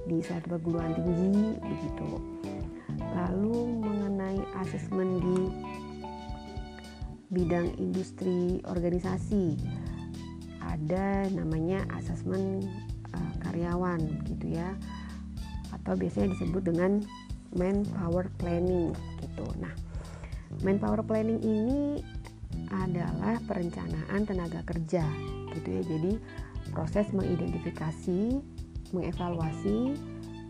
di 0.09 0.25
satu 0.25 0.57
perguruan 0.57 0.97
tinggi 0.97 1.59
begitu. 1.61 2.11
Lalu 2.97 3.59
mengenai 3.83 4.41
asesmen 4.65 5.21
di 5.21 5.38
bidang 7.29 7.77
industri 7.77 8.65
organisasi 8.65 9.61
ada 10.69 11.25
namanya 11.33 11.89
asesmen 11.97 12.63
uh, 13.17 13.33
karyawan 13.41 14.01
gitu 14.29 14.53
ya 14.53 14.77
atau 15.73 15.97
biasanya 15.97 16.37
disebut 16.37 16.69
dengan 16.69 17.01
manpower 17.57 18.29
planning 18.37 18.93
gitu. 19.25 19.47
Nah, 19.57 19.73
manpower 20.61 21.01
planning 21.01 21.41
ini 21.41 22.05
adalah 22.69 23.41
perencanaan 23.49 24.29
tenaga 24.29 24.61
kerja 24.69 25.05
gitu 25.57 25.69
ya. 25.81 25.83
Jadi 25.85 26.13
proses 26.73 27.09
mengidentifikasi, 27.17 28.41
mengevaluasi 28.93 29.97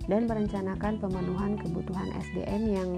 dan 0.08 0.24
merencanakan 0.24 0.98
pemenuhan 0.98 1.60
kebutuhan 1.60 2.08
SDM 2.16 2.62
yang 2.72 2.90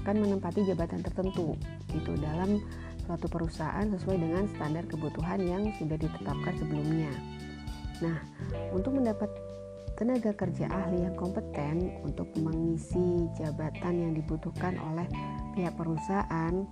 akan 0.00 0.22
menempati 0.22 0.62
jabatan 0.64 1.02
tertentu 1.02 1.58
gitu 1.90 2.14
dalam 2.22 2.62
suatu 3.06 3.30
perusahaan 3.30 3.86
sesuai 3.86 4.18
dengan 4.18 4.44
standar 4.50 4.84
kebutuhan 4.90 5.38
yang 5.40 5.70
sudah 5.78 5.94
ditetapkan 5.94 6.54
sebelumnya. 6.58 7.10
Nah, 8.02 8.18
untuk 8.74 8.98
mendapat 8.98 9.30
tenaga 9.96 10.36
kerja 10.36 10.68
ahli 10.68 11.08
yang 11.08 11.16
kompeten 11.16 11.88
untuk 12.04 12.28
mengisi 12.36 13.30
jabatan 13.40 13.94
yang 13.96 14.12
dibutuhkan 14.12 14.76
oleh 14.92 15.08
pihak 15.56 15.72
perusahaan, 15.72 16.68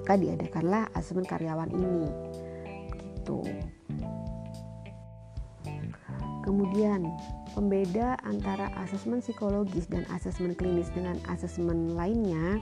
maka 0.00 0.14
diadakanlah 0.16 0.88
asesmen 0.96 1.28
karyawan 1.28 1.68
ini. 1.68 2.08
Gitu. 2.96 3.44
Kemudian, 6.44 7.08
pembeda 7.52 8.20
antara 8.24 8.68
asesmen 8.80 9.20
psikologis 9.20 9.88
dan 9.88 10.04
asesmen 10.12 10.56
klinis 10.56 10.92
dengan 10.92 11.16
asesmen 11.28 11.96
lainnya 11.96 12.60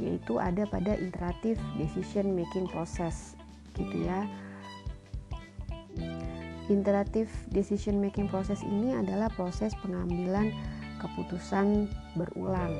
yaitu 0.00 0.40
ada 0.40 0.64
pada 0.66 0.96
interactive 0.96 1.60
decision 1.76 2.32
making 2.32 2.64
process 2.72 3.36
gitu 3.76 4.08
ya 4.08 4.24
Interactive 6.70 7.26
decision 7.50 7.98
making 7.98 8.30
proses 8.30 8.62
ini 8.62 8.94
adalah 8.94 9.26
proses 9.34 9.74
pengambilan 9.82 10.54
keputusan 11.02 11.90
berulang. 12.14 12.70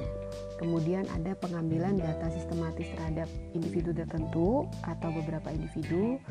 Kemudian 0.63 1.11
ada 1.11 1.35
pengambilan 1.35 1.99
data 1.99 2.31
sistematis 2.31 2.87
terhadap 2.95 3.27
individu 3.51 3.91
tertentu 3.91 4.71
atau 4.87 5.11
beberapa 5.11 5.51
individu 5.51 6.23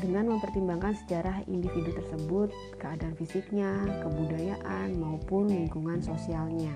dengan 0.00 0.32
mempertimbangkan 0.32 0.96
sejarah 1.04 1.44
individu 1.44 1.92
tersebut, 1.92 2.48
keadaan 2.80 3.12
fisiknya, 3.20 3.76
kebudayaan 4.00 4.96
maupun 4.96 5.52
lingkungan 5.52 6.00
sosialnya. 6.00 6.72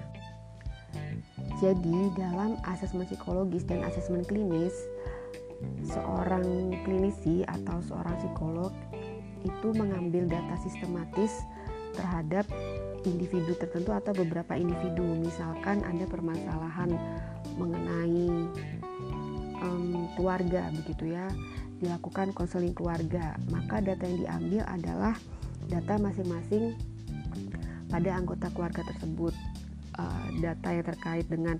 Jadi, 1.60 2.08
dalam 2.16 2.56
asesmen 2.64 3.04
psikologis 3.04 3.68
dan 3.68 3.84
asesmen 3.84 4.24
klinis, 4.24 4.72
seorang 5.84 6.72
klinisi 6.88 7.44
atau 7.44 7.84
seorang 7.84 8.16
psikolog 8.16 8.72
itu 9.44 9.68
mengambil 9.76 10.24
data 10.24 10.56
sistematis 10.64 11.44
terhadap 11.92 12.48
individu 13.04 13.56
tertentu 13.56 13.92
atau 13.92 14.12
beberapa 14.16 14.56
individu. 14.56 15.04
Misalkan 15.20 15.84
ada 15.84 16.04
permasalahan 16.08 16.96
mengenai 17.60 18.24
um, 19.60 20.08
keluarga 20.16 20.68
begitu 20.72 21.12
ya, 21.12 21.28
dilakukan 21.80 22.32
konseling 22.32 22.72
keluarga. 22.72 23.36
Maka 23.52 23.84
data 23.84 24.04
yang 24.08 24.24
diambil 24.24 24.62
adalah 24.64 25.14
data 25.68 26.00
masing-masing 26.00 26.76
pada 27.92 28.16
anggota 28.16 28.48
keluarga 28.52 28.80
tersebut. 28.86 29.32
Uh, 29.98 30.30
data 30.38 30.70
yang 30.70 30.86
terkait 30.86 31.26
dengan 31.26 31.58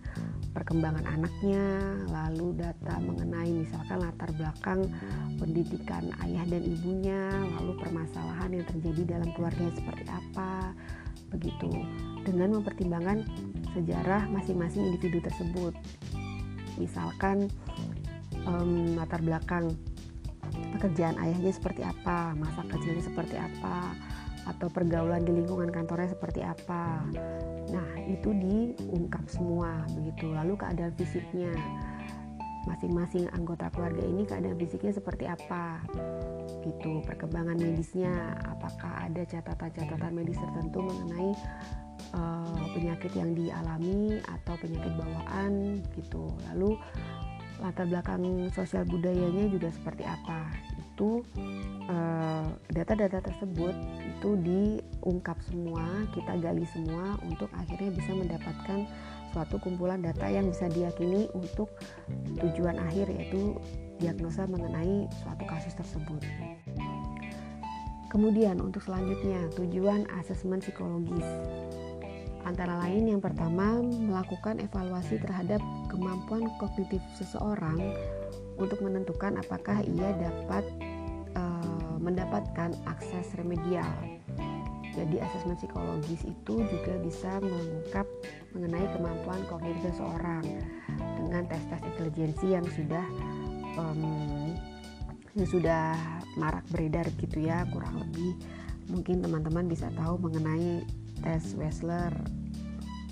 perkembangan 0.55 1.03
anaknya, 1.03 1.99
lalu 2.09 2.55
data 2.55 3.03
mengenai 3.03 3.51
misalkan 3.51 4.07
latar 4.07 4.31
belakang 4.39 4.87
pendidikan 5.35 6.15
ayah 6.23 6.47
dan 6.47 6.63
ibunya, 6.63 7.27
lalu 7.59 7.75
permasalahan 7.83 8.55
yang 8.55 8.65
terjadi 8.71 9.19
dalam 9.19 9.35
keluarga 9.35 9.75
seperti 9.75 10.07
apa, 10.07 10.73
begitu. 11.35 11.69
Dengan 12.23 12.63
mempertimbangkan 12.63 13.27
sejarah 13.75 14.31
masing-masing 14.31 14.95
individu 14.95 15.19
tersebut. 15.27 15.75
Misalkan 16.79 17.51
um, 18.47 18.95
latar 18.95 19.27
belakang 19.27 19.75
pekerjaan 20.79 21.19
ayahnya 21.19 21.51
seperti 21.51 21.83
apa, 21.83 22.39
masa 22.39 22.63
kecilnya 22.71 23.03
seperti 23.03 23.37
apa, 23.37 23.93
atau 24.57 24.69
pergaulan 24.69 25.23
di 25.23 25.33
lingkungan 25.33 25.71
kantornya 25.71 26.11
seperti 26.11 26.43
apa. 26.43 27.07
Nah, 27.71 27.89
itu 28.11 28.35
diungkap 28.35 29.25
semua 29.31 29.87
begitu. 29.95 30.31
Lalu 30.35 30.59
keadaan 30.59 30.95
fisiknya 30.99 31.55
masing-masing 32.69 33.25
anggota 33.33 33.73
keluarga 33.73 34.05
ini 34.05 34.29
keadaan 34.29 34.57
fisiknya 34.61 34.93
seperti 34.93 35.25
apa 35.25 35.81
gitu 36.61 37.01
perkembangan 37.09 37.57
medisnya 37.57 38.37
apakah 38.45 39.09
ada 39.09 39.25
catatan-catatan 39.25 40.13
medis 40.13 40.37
tertentu 40.37 40.85
mengenai 40.85 41.33
uh, 42.13 42.65
penyakit 42.77 43.13
yang 43.17 43.33
dialami 43.33 44.21
atau 44.21 44.55
penyakit 44.61 44.93
bawaan 44.93 45.81
gitu 45.97 46.29
lalu 46.53 46.77
latar 47.61 47.87
belakang 47.87 48.49
sosial 48.51 48.89
budayanya 48.89 49.47
juga 49.53 49.69
seperti 49.69 50.03
apa 50.05 50.49
itu 51.01 51.25
eh, 51.89 52.47
data-data 52.77 53.25
tersebut 53.25 53.73
itu 54.05 54.31
diungkap 54.45 55.41
semua 55.49 55.85
kita 56.13 56.37
gali 56.41 56.65
semua 56.69 57.17
untuk 57.25 57.49
akhirnya 57.57 57.89
bisa 57.93 58.13
mendapatkan 58.13 58.85
suatu 59.31 59.57
kumpulan 59.63 60.03
data 60.03 60.27
yang 60.27 60.51
bisa 60.51 60.67
diyakini 60.69 61.31
untuk 61.33 61.71
tujuan 62.43 62.77
akhir 62.83 63.09
yaitu 63.09 63.57
diagnosa 64.03 64.49
mengenai 64.49 65.07
suatu 65.23 65.45
kasus 65.47 65.77
tersebut. 65.77 66.21
Kemudian 68.11 68.59
untuk 68.59 68.83
selanjutnya 68.83 69.47
tujuan 69.55 70.03
asesmen 70.19 70.59
psikologis 70.59 71.25
antara 72.43 72.75
lain 72.83 73.07
yang 73.07 73.23
pertama 73.23 73.79
melakukan 73.79 74.59
evaluasi 74.59 75.23
terhadap 75.23 75.63
kemampuan 75.91 76.47
kognitif 76.63 77.03
seseorang 77.19 77.79
untuk 78.57 78.79
menentukan 78.81 79.37
apakah 79.43 79.83
ia 79.83 80.15
dapat 80.17 80.65
uh, 81.35 81.97
mendapatkan 81.99 82.73
akses 82.87 83.35
remedial. 83.37 83.91
Jadi 84.91 85.23
asesmen 85.23 85.55
psikologis 85.55 86.27
itu 86.27 86.67
juga 86.67 86.95
bisa 86.99 87.39
mengungkap 87.39 88.07
mengenai 88.55 88.87
kemampuan 88.95 89.43
kognitif 89.47 89.95
seseorang 89.95 90.43
dengan 90.99 91.47
tes-tes 91.47 91.83
intelijensi 91.95 92.47
yang 92.59 92.67
sudah 92.75 93.07
um, 93.79 94.51
yang 95.39 95.47
sudah 95.47 95.95
marak 96.35 96.67
beredar 96.75 97.07
gitu 97.23 97.47
ya 97.47 97.63
kurang 97.71 98.03
lebih 98.03 98.35
mungkin 98.91 99.23
teman-teman 99.23 99.71
bisa 99.71 99.87
tahu 99.95 100.19
mengenai 100.19 100.83
tes 101.23 101.55
Wessler 101.55 102.11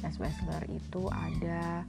tes 0.03 0.19
Wessler 0.19 0.63
itu 0.67 1.07
ada 1.15 1.87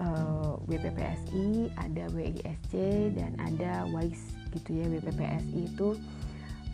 uh, 0.00 0.56
eh, 0.56 0.78
WPPSI 0.78 1.74
ada 1.76 2.04
WISC 2.12 2.72
dan 3.16 3.36
ada 3.42 3.84
WISE 3.90 4.32
gitu 4.56 4.80
ya. 4.80 4.86
WPPSI 4.88 5.60
itu 5.68 5.96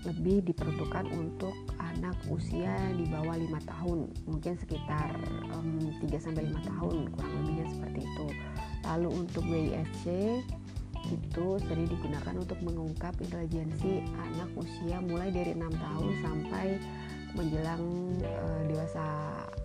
lebih 0.07 0.47
diperuntukkan 0.47 1.11
untuk 1.11 1.55
anak 1.83 2.15
usia 2.31 2.71
di 2.95 3.11
bawah 3.11 3.35
lima 3.35 3.59
tahun. 3.67 4.07
Mungkin 4.31 4.55
sekitar 4.63 5.11
um, 5.59 5.91
3 5.99 6.23
sampai 6.23 6.47
5 6.47 6.71
tahun 6.71 6.97
kurang 7.19 7.33
lebihnya 7.43 7.67
seperti 7.75 8.01
itu. 8.07 8.27
Lalu 8.87 9.09
untuk 9.27 9.45
WISC 9.51 10.05
itu 11.09 11.47
sering 11.67 11.87
digunakan 11.89 12.35
untuk 12.37 12.59
mengungkap 12.63 13.15
intelijensi 13.23 14.03
anak 14.19 14.51
usia 14.59 14.99
mulai 15.01 15.31
dari 15.31 15.55
enam 15.55 15.73
tahun 15.73 16.11
sampai 16.21 16.67
menjelang 17.37 17.85
uh, 18.23 18.63
dewasa 18.67 19.07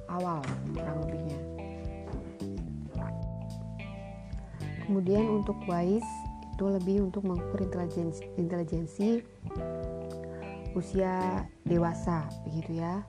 awal 0.10 0.42
kurang 0.74 0.98
lebihnya. 1.06 1.53
Kemudian 4.84 5.24
untuk 5.42 5.56
WISE 5.66 6.08
itu 6.54 6.66
lebih 6.70 7.10
untuk 7.10 7.26
mengukur 7.26 7.66
intelijensi, 7.66 8.24
intelijensi 8.38 9.26
usia 10.78 11.46
dewasa 11.66 12.30
begitu 12.46 12.78
ya. 12.82 13.02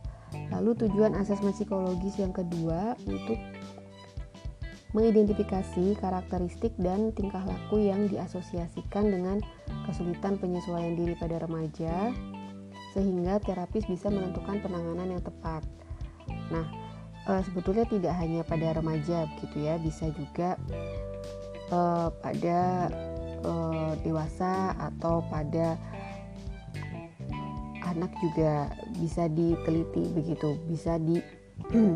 Lalu 0.51 0.75
tujuan 0.87 1.15
asesmen 1.15 1.55
psikologis 1.55 2.19
yang 2.19 2.35
kedua 2.35 2.99
untuk 3.07 3.39
mengidentifikasi 4.95 5.99
karakteristik 5.99 6.71
dan 6.79 7.11
tingkah 7.19 7.43
laku 7.43 7.83
yang 7.83 8.07
diasosiasikan 8.07 9.11
dengan 9.11 9.43
kesulitan 9.91 10.39
penyesuaian 10.39 10.95
diri 10.95 11.19
pada 11.19 11.43
remaja 11.43 12.15
sehingga 12.95 13.43
terapis 13.43 13.83
bisa 13.91 14.07
menentukan 14.07 14.63
penanganan 14.63 15.19
yang 15.19 15.23
tepat. 15.27 15.67
Nah, 16.55 16.67
e, 17.27 17.43
sebetulnya 17.43 17.83
tidak 17.91 18.15
hanya 18.23 18.47
pada 18.47 18.71
remaja 18.71 19.27
begitu 19.35 19.67
ya, 19.67 19.75
bisa 19.83 20.15
juga 20.15 20.55
e, 21.75 21.79
pada 22.23 22.61
e, 23.43 23.53
dewasa 24.07 24.79
atau 24.79 25.27
pada 25.27 25.75
anak 27.91 28.11
juga 28.23 28.71
bisa 28.99 29.27
diteliti 29.27 30.15
begitu, 30.15 30.55
bisa 30.71 30.99
di 31.03 31.19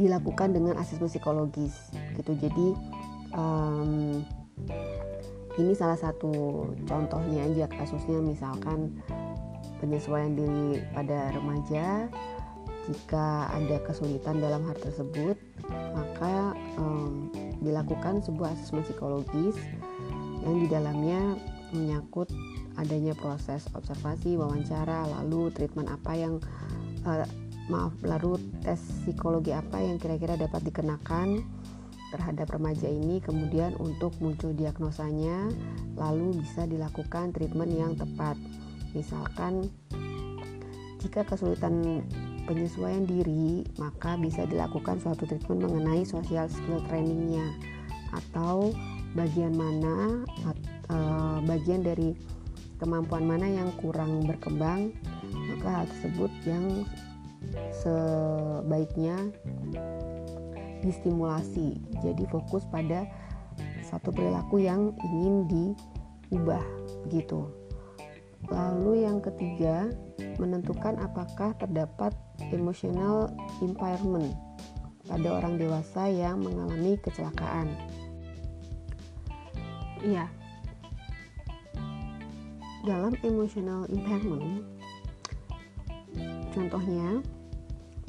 dilakukan 0.00 0.56
dengan 0.56 0.80
asesmen 0.80 1.08
psikologis 1.08 1.92
gitu. 2.16 2.32
Jadi 2.36 2.68
um, 3.36 4.24
ini 5.60 5.76
salah 5.76 6.00
satu 6.00 6.64
contohnya 6.88 7.44
aja 7.44 7.68
kasusnya 7.68 8.24
misalkan 8.24 8.96
penyesuaian 9.84 10.32
diri 10.32 10.80
pada 10.96 11.34
remaja 11.36 12.08
jika 12.88 13.52
ada 13.52 13.78
kesulitan 13.84 14.40
dalam 14.40 14.64
hal 14.66 14.76
tersebut 14.80 15.36
maka 15.92 16.56
um, 16.80 17.28
dilakukan 17.62 18.20
sebuah 18.26 18.54
asesmen 18.54 18.84
psikologis 18.84 19.56
yang 20.42 20.58
di 20.58 20.66
dalamnya 20.66 21.38
menyangkut 21.72 22.28
adanya 22.76 23.16
proses 23.16 23.68
observasi, 23.72 24.36
wawancara, 24.36 25.08
lalu 25.08 25.48
treatment 25.54 25.88
apa 25.88 26.12
yang 26.16 26.34
uh, 27.06 27.24
maaf 27.70 27.94
lalu 28.02 28.36
tes 28.60 28.80
psikologi 29.06 29.54
apa 29.54 29.78
yang 29.78 29.96
kira-kira 29.96 30.34
dapat 30.34 30.66
dikenakan 30.66 31.40
terhadap 32.12 32.52
remaja 32.52 32.90
ini 32.90 33.24
kemudian 33.24 33.72
untuk 33.80 34.12
muncul 34.20 34.52
diagnosanya 34.52 35.48
lalu 35.96 36.36
bisa 36.44 36.68
dilakukan 36.68 37.32
treatment 37.32 37.72
yang 37.72 37.92
tepat. 37.96 38.36
Misalkan 38.92 39.72
jika 41.00 41.24
kesulitan 41.24 42.04
penyesuaian 42.44 43.06
diri 43.06 43.66
maka 43.78 44.18
bisa 44.18 44.46
dilakukan 44.46 44.98
suatu 44.98 45.26
treatment 45.28 45.66
mengenai 45.66 46.02
social 46.02 46.46
skill 46.50 46.82
trainingnya 46.90 47.54
atau 48.12 48.74
bagian 49.16 49.54
mana 49.56 50.24
uh, 50.92 51.38
bagian 51.44 51.84
dari 51.84 52.16
kemampuan 52.80 53.24
mana 53.24 53.46
yang 53.46 53.70
kurang 53.78 54.24
berkembang 54.26 54.90
maka 55.32 55.68
hal 55.70 55.84
tersebut 55.86 56.32
yang 56.44 56.84
sebaiknya 57.82 59.16
distimulasi. 60.82 61.78
Jadi 62.02 62.26
fokus 62.28 62.66
pada 62.66 63.06
satu 63.86 64.10
perilaku 64.10 64.62
yang 64.62 64.90
ingin 65.00 65.46
diubah 65.48 66.64
gitu. 67.08 67.46
Lalu 68.50 69.06
yang 69.06 69.22
ketiga, 69.22 69.90
menentukan 70.40 70.98
apakah 70.98 71.54
terdapat 71.60 72.10
emotional 72.50 73.30
impairment 73.62 74.34
pada 75.06 75.28
orang 75.38 75.60
dewasa 75.60 76.10
yang 76.10 76.42
mengalami 76.42 76.98
kecelakaan. 76.98 77.70
Iya. 80.02 80.26
Dalam 82.82 83.14
emotional 83.22 83.86
impairment 83.86 84.66
Contohnya 86.52 87.24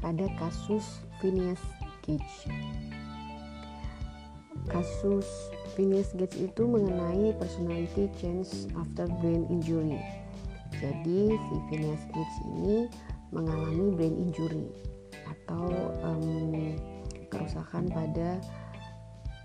pada 0.03 0.27
kasus 0.35 0.99
Phineas 1.23 1.63
Gage. 2.03 2.51
Kasus 4.67 5.27
Phineas 5.79 6.11
Gage 6.11 6.51
itu 6.51 6.67
mengenai 6.67 7.31
personality 7.39 8.11
change 8.19 8.67
after 8.75 9.07
brain 9.23 9.47
injury. 9.47 10.22
Jadi 10.83 11.31
si 11.31 11.55
Phineas 11.71 12.03
Gage 12.11 12.37
ini 12.51 12.91
mengalami 13.31 13.95
brain 13.95 14.15
injury 14.19 14.67
atau 15.23 15.71
um, 16.03 16.75
kerusakan 17.31 17.87
pada 17.87 18.43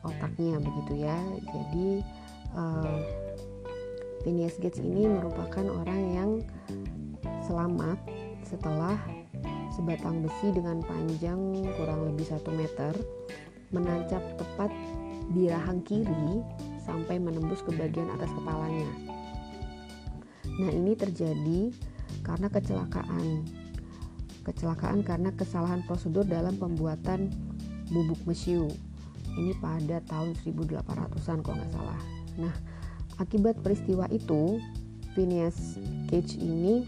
otaknya 0.02 0.58
begitu 0.58 1.06
ya. 1.06 1.18
Jadi 1.46 2.02
uh, 2.58 2.98
Phineas 4.26 4.58
Gates 4.58 4.82
ini 4.82 5.06
merupakan 5.06 5.62
orang 5.62 6.02
yang 6.10 6.30
selamat 7.46 7.96
setelah 8.42 8.98
sebatang 9.72 10.26
besi 10.26 10.50
dengan 10.50 10.82
panjang 10.82 11.38
kurang 11.78 12.10
lebih 12.10 12.26
satu 12.26 12.50
meter 12.50 12.90
menancap 13.70 14.20
tepat 14.40 14.72
di 15.30 15.46
rahang 15.46 15.84
kiri 15.84 16.42
sampai 16.82 17.20
menembus 17.20 17.60
ke 17.62 17.70
bagian 17.76 18.08
atas 18.16 18.32
kepalanya. 18.32 19.17
Nah, 20.58 20.70
ini 20.74 20.98
terjadi 20.98 21.70
karena 22.26 22.50
kecelakaan. 22.50 23.46
Kecelakaan 24.42 25.06
karena 25.06 25.30
kesalahan 25.34 25.84
prosedur 25.86 26.26
dalam 26.26 26.58
pembuatan 26.58 27.30
bubuk 27.94 28.18
mesiu. 28.26 28.68
Ini 29.38 29.54
pada 29.62 30.02
tahun 30.08 30.34
1800-an 30.42 31.38
kalau 31.46 31.56
nggak 31.62 31.72
salah. 31.72 32.00
Nah, 32.40 32.54
akibat 33.22 33.60
peristiwa 33.62 34.10
itu, 34.10 34.58
Phineas 35.14 35.78
Cage 36.10 36.38
ini 36.40 36.86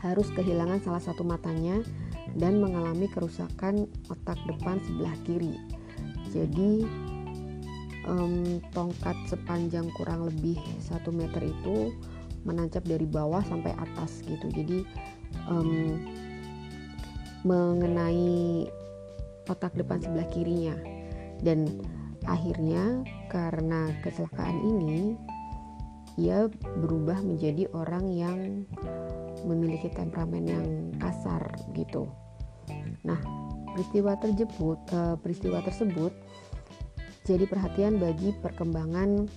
harus 0.00 0.26
kehilangan 0.34 0.82
salah 0.82 1.02
satu 1.02 1.22
matanya 1.22 1.78
dan 2.34 2.58
mengalami 2.58 3.06
kerusakan 3.10 3.86
otak 4.08 4.38
depan 4.48 4.80
sebelah 4.82 5.14
kiri. 5.28 5.54
Jadi 6.32 6.86
um, 8.08 8.58
tongkat 8.72 9.14
sepanjang 9.28 9.86
kurang 9.94 10.26
lebih 10.26 10.58
satu 10.80 11.12
meter 11.14 11.44
itu 11.44 11.92
menancap 12.42 12.82
dari 12.86 13.06
bawah 13.06 13.42
sampai 13.46 13.74
atas 13.76 14.22
gitu. 14.26 14.46
Jadi 14.52 14.84
um, 15.48 15.98
mengenai 17.42 18.66
otak 19.50 19.74
depan 19.74 19.98
sebelah 19.98 20.28
kirinya 20.30 20.76
dan 21.42 21.66
akhirnya 22.30 23.02
karena 23.26 23.90
kecelakaan 24.06 24.62
ini 24.62 25.18
ia 26.20 26.46
berubah 26.78 27.18
menjadi 27.24 27.66
orang 27.74 28.06
yang 28.12 28.38
memiliki 29.48 29.90
temperamen 29.90 30.44
yang 30.44 30.66
kasar 31.00 31.42
gitu. 31.74 32.06
Nah, 33.02 33.18
peristiwa 33.72 34.14
tersebut 34.20 34.78
uh, 34.92 35.16
peristiwa 35.18 35.58
tersebut 35.64 36.12
jadi 37.22 37.46
perhatian 37.46 37.96
bagi 38.02 38.34
perkembangan 38.42 39.30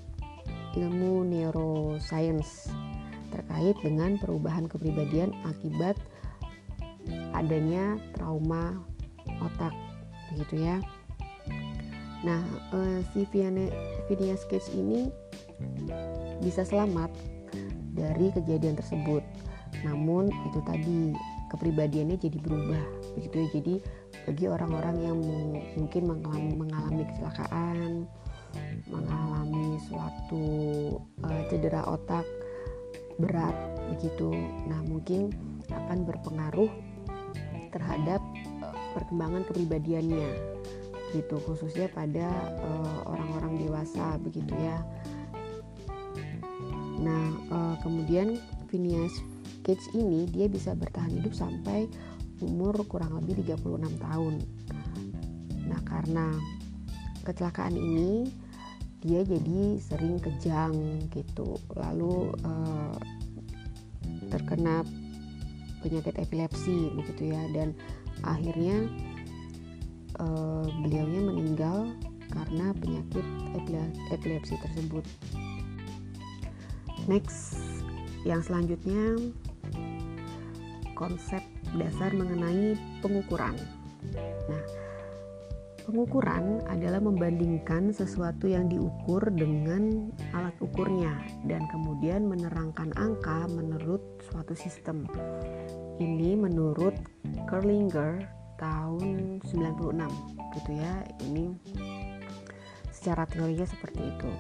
ilmu 0.76 1.24
neuroscience 1.24 2.68
terkait 3.36 3.76
dengan 3.84 4.15
perubahan 4.15 4.71
kepribadian 4.71 5.36
akibat 5.43 6.00
adanya 7.36 8.00
trauma 8.15 8.80
otak 9.43 9.76
begitu 10.34 10.63
ya. 10.63 10.80
Nah, 12.26 12.41
uh, 12.74 13.04
si 13.13 13.28
Phineas 13.28 14.41
Cage 14.50 14.74
ini 14.74 15.12
bisa 16.41 16.65
selamat 16.65 17.12
dari 17.93 18.34
kejadian 18.34 18.80
tersebut. 18.80 19.21
Namun 19.86 20.32
itu 20.50 20.60
tadi 20.65 21.13
kepribadiannya 21.54 22.17
jadi 22.17 22.38
berubah 22.41 22.82
begitu 23.19 23.36
ya. 23.45 23.48
Jadi 23.62 23.74
bagi 24.26 24.45
orang-orang 24.50 24.95
yang 25.06 25.17
mungkin 25.78 26.04
mengalami, 26.10 26.54
mengalami 26.58 27.04
kecelakaan, 27.13 28.10
mengalami 28.89 29.78
suatu 29.86 30.45
uh, 31.21 31.41
cedera 31.52 31.86
otak 31.86 32.26
berat 33.19 33.56
begitu. 33.95 34.32
Nah, 34.67 34.82
mungkin 34.86 35.32
akan 35.69 36.06
berpengaruh 36.06 36.71
terhadap 37.73 38.21
uh, 38.63 38.75
perkembangan 38.95 39.43
kepribadiannya 39.49 40.56
gitu 41.13 41.39
khususnya 41.47 41.88
pada 41.95 42.28
eh, 42.60 42.99
orang-orang 43.08 43.56
uh, 43.56 43.60
dewasa 43.63 44.19
begitu 44.19 44.51
ya. 44.51 44.84
Nah, 46.99 47.25
uh, 47.51 47.75
kemudian 47.80 48.36
Phineas 48.67 49.15
Cage 49.63 49.95
ini 49.95 50.28
dia 50.28 50.45
bisa 50.45 50.75
bertahan 50.75 51.10
hidup 51.15 51.32
sampai 51.32 51.88
umur 52.43 52.75
kurang 52.86 53.17
lebih 53.17 53.47
36 53.47 53.95
tahun. 53.97 54.43
Nah, 55.65 55.82
karena 55.88 56.36
kecelakaan 57.25 57.73
ini 57.73 58.30
dia 59.01 59.25
jadi 59.25 59.82
sering 59.82 60.21
kejang 60.21 60.73
gitu. 61.10 61.24
Lalu 61.76 62.32
uh, 62.48 62.95
terkena 64.32 64.86
penyakit 65.84 66.15
epilepsi 66.17 66.93
begitu 66.95 67.36
ya 67.36 67.43
dan 67.54 67.76
akhirnya 68.24 68.89
uh, 70.17 70.65
beliaunya 70.82 71.21
meninggal 71.21 71.93
karena 72.32 72.74
penyakit 72.78 73.26
epilepsi 74.12 74.56
tersebut. 74.60 75.06
Next, 77.06 77.62
yang 78.26 78.41
selanjutnya 78.41 79.19
konsep 80.98 81.43
dasar 81.78 82.12
mengenai 82.15 82.74
pengukuran. 83.04 83.54
Nah, 84.50 84.63
pengukuran 85.86 86.65
adalah 86.65 86.98
membandingkan 86.98 87.93
sesuatu 87.93 88.50
yang 88.50 88.65
diukur 88.65 89.21
dengan 89.30 90.10
alat 90.34 90.58
ukurnya 90.58 91.13
dan 91.45 91.62
kemudian 91.69 92.26
menerangkan 92.26 92.89
angka 92.98 93.45
menurut 93.54 94.02
suatu 94.26 94.58
sistem. 94.58 95.06
Ini 96.02 96.34
menurut 96.36 96.98
Kerlinger 97.45 98.26
tahun 98.58 99.39
96 99.45 100.58
gitu 100.58 100.71
ya. 100.74 100.93
Ini 101.21 101.54
secara 102.89 103.30
teorinya 103.30 103.69
seperti 103.69 104.02
itu. 104.02 104.32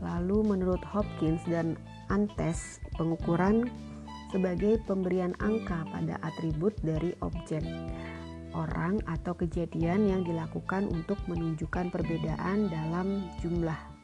Lalu 0.00 0.56
menurut 0.56 0.80
Hopkins 0.86 1.42
dan 1.50 1.74
Antes 2.08 2.80
pengukuran 2.96 3.68
sebagai 4.30 4.78
pemberian 4.86 5.34
angka 5.42 5.82
pada 5.90 6.16
atribut 6.22 6.72
dari 6.80 7.10
objek 7.20 7.62
orang 8.54 9.02
atau 9.06 9.34
kejadian 9.34 10.06
yang 10.10 10.22
dilakukan 10.26 10.90
untuk 10.90 11.18
menunjukkan 11.26 11.92
perbedaan 11.92 12.70
dalam 12.70 13.28
jumlah 13.44 14.00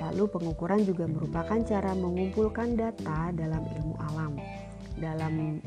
Lalu 0.00 0.24
pengukuran 0.24 0.80
juga 0.88 1.04
merupakan 1.04 1.60
cara 1.68 1.92
mengumpulkan 1.92 2.80
data 2.80 3.28
dalam 3.36 3.62
ilmu 3.76 3.94
alam. 4.12 4.32
Dalam 4.96 5.60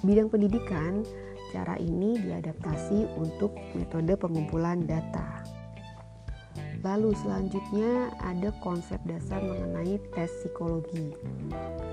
bidang 0.00 0.28
pendidikan, 0.32 1.04
cara 1.52 1.76
ini 1.76 2.16
diadaptasi 2.16 3.08
untuk 3.20 3.52
metode 3.76 4.16
pengumpulan 4.16 4.84
data. 4.88 5.44
Lalu 6.78 7.10
selanjutnya 7.18 8.14
ada 8.22 8.54
konsep 8.62 9.02
dasar 9.02 9.42
mengenai 9.42 9.98
tes 10.14 10.30
psikologi. 10.40 11.10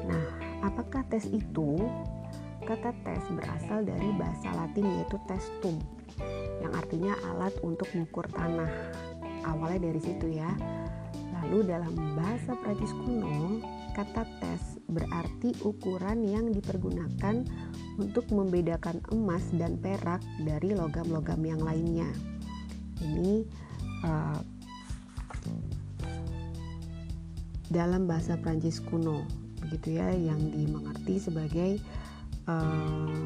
Nah, 0.06 0.26
apakah 0.62 1.02
tes 1.10 1.26
itu? 1.26 1.82
Kata 2.66 2.90
tes 3.06 3.22
berasal 3.30 3.86
dari 3.86 4.10
bahasa 4.18 4.50
Latin 4.58 4.90
yaitu 4.90 5.22
testum, 5.30 5.78
yang 6.66 6.74
artinya 6.74 7.14
alat 7.30 7.54
untuk 7.62 7.86
mengukur 7.94 8.26
tanah. 8.34 8.68
Awalnya 9.46 9.94
dari 9.94 10.02
situ 10.02 10.34
ya. 10.34 10.50
Lalu 11.30 11.70
dalam 11.70 11.94
bahasa 12.18 12.58
Prancis 12.58 12.90
kuno, 13.06 13.62
kata 13.94 14.26
tes 14.42 14.82
berarti 14.90 15.54
ukuran 15.62 16.26
yang 16.26 16.50
dipergunakan 16.50 17.46
untuk 18.02 18.26
membedakan 18.34 18.98
emas 19.14 19.46
dan 19.54 19.78
perak 19.78 20.26
dari 20.42 20.74
logam-logam 20.74 21.46
yang 21.46 21.62
lainnya. 21.62 22.10
Ini 22.98 23.46
uh, 24.10 24.42
dalam 27.70 28.10
bahasa 28.10 28.42
Prancis 28.42 28.82
kuno, 28.82 29.22
begitu 29.62 30.02
ya, 30.02 30.10
yang 30.18 30.42
dimengerti 30.50 31.22
sebagai 31.22 31.78
uh, 32.48 33.26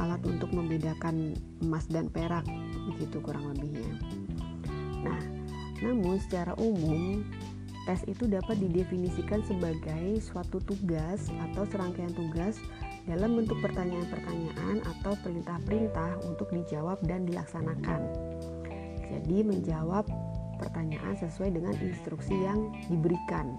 alat 0.00 0.22
untuk 0.24 0.50
membedakan 0.50 1.36
emas 1.60 1.84
dan 1.90 2.08
perak, 2.08 2.46
begitu 2.94 3.20
kurang 3.20 3.52
lebihnya. 3.52 3.92
Nah, 5.04 5.20
namun 5.84 6.16
secara 6.20 6.56
umum 6.56 7.24
tes 7.88 8.04
itu 8.04 8.28
dapat 8.28 8.60
didefinisikan 8.60 9.40
sebagai 9.44 10.20
suatu 10.20 10.60
tugas 10.60 11.32
atau 11.50 11.64
serangkaian 11.64 12.12
tugas 12.12 12.60
dalam 13.08 13.40
bentuk 13.40 13.56
pertanyaan-pertanyaan 13.64 14.84
atau 14.84 15.16
perintah-perintah 15.24 16.20
untuk 16.28 16.52
dijawab 16.52 17.00
dan 17.08 17.24
dilaksanakan. 17.24 18.00
Jadi 19.10 19.42
menjawab 19.42 20.06
pertanyaan 20.60 21.16
sesuai 21.16 21.56
dengan 21.56 21.74
instruksi 21.80 22.36
yang 22.36 22.70
diberikan. 22.92 23.56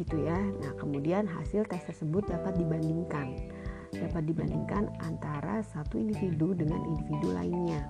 Begitu 0.00 0.32
ya. 0.32 0.40
Nah, 0.64 0.72
kemudian 0.80 1.28
hasil 1.28 1.68
tes 1.68 1.84
tersebut 1.84 2.24
dapat 2.24 2.56
dibandingkan. 2.56 3.36
Dapat 3.92 4.32
dibandingkan 4.32 4.88
antara 5.04 5.60
satu 5.60 6.00
individu 6.00 6.56
dengan 6.56 6.80
individu 6.88 7.36
lainnya. 7.36 7.84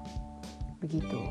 Begitu. 0.83 1.23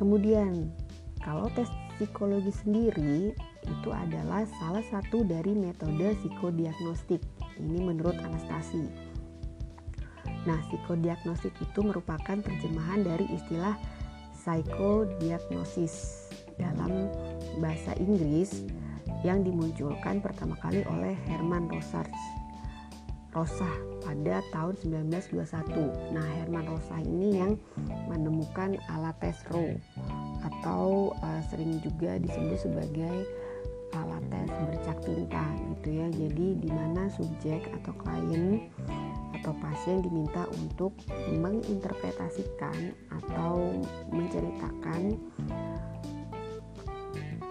Kemudian, 0.00 0.72
kalau 1.20 1.44
tes 1.52 1.68
psikologi 2.00 2.56
sendiri 2.56 3.36
itu 3.68 3.90
adalah 3.92 4.48
salah 4.56 4.80
satu 4.88 5.20
dari 5.20 5.52
metode 5.52 6.16
psikodiagnostik. 6.24 7.20
Ini 7.60 7.84
menurut 7.84 8.16
Anastasi. 8.16 8.88
Nah, 10.48 10.56
psikodiagnostik 10.72 11.52
itu 11.60 11.80
merupakan 11.84 12.40
terjemahan 12.40 13.04
dari 13.04 13.28
istilah 13.28 13.76
psychodiagnosis 14.40 16.32
dalam 16.56 17.12
bahasa 17.58 17.92
Inggris 17.96 18.64
yang 19.24 19.42
dimunculkan 19.42 20.20
pertama 20.20 20.54
kali 20.60 20.84
oleh 20.86 21.16
Herman 21.26 21.66
Rosas 21.72 22.10
Rosah 23.36 23.76
pada 24.00 24.40
tahun 24.48 24.80
1921. 25.04 26.16
Nah, 26.16 26.24
Herman 26.40 26.72
Rosah 26.72 27.04
ini 27.04 27.36
yang 27.36 27.60
menemukan 28.08 28.80
alat 28.88 29.12
tes 29.20 29.36
Roe 29.52 29.76
atau 30.40 31.12
uh, 31.20 31.40
sering 31.52 31.76
juga 31.84 32.16
disebut 32.16 32.56
sebagai 32.56 33.28
alat 33.92 34.24
tes 34.32 34.48
bercak 34.48 34.96
tinta 35.04 35.44
gitu 35.68 35.88
ya. 36.00 36.08
Jadi 36.16 36.46
di 36.64 36.70
mana 36.72 37.12
subjek 37.12 37.68
atau 37.76 37.92
klien 38.00 38.72
atau 39.36 39.52
pasien 39.60 40.00
diminta 40.00 40.48
untuk 40.56 40.96
menginterpretasikan 41.36 42.96
atau 43.20 43.76
menceritakan 44.16 45.12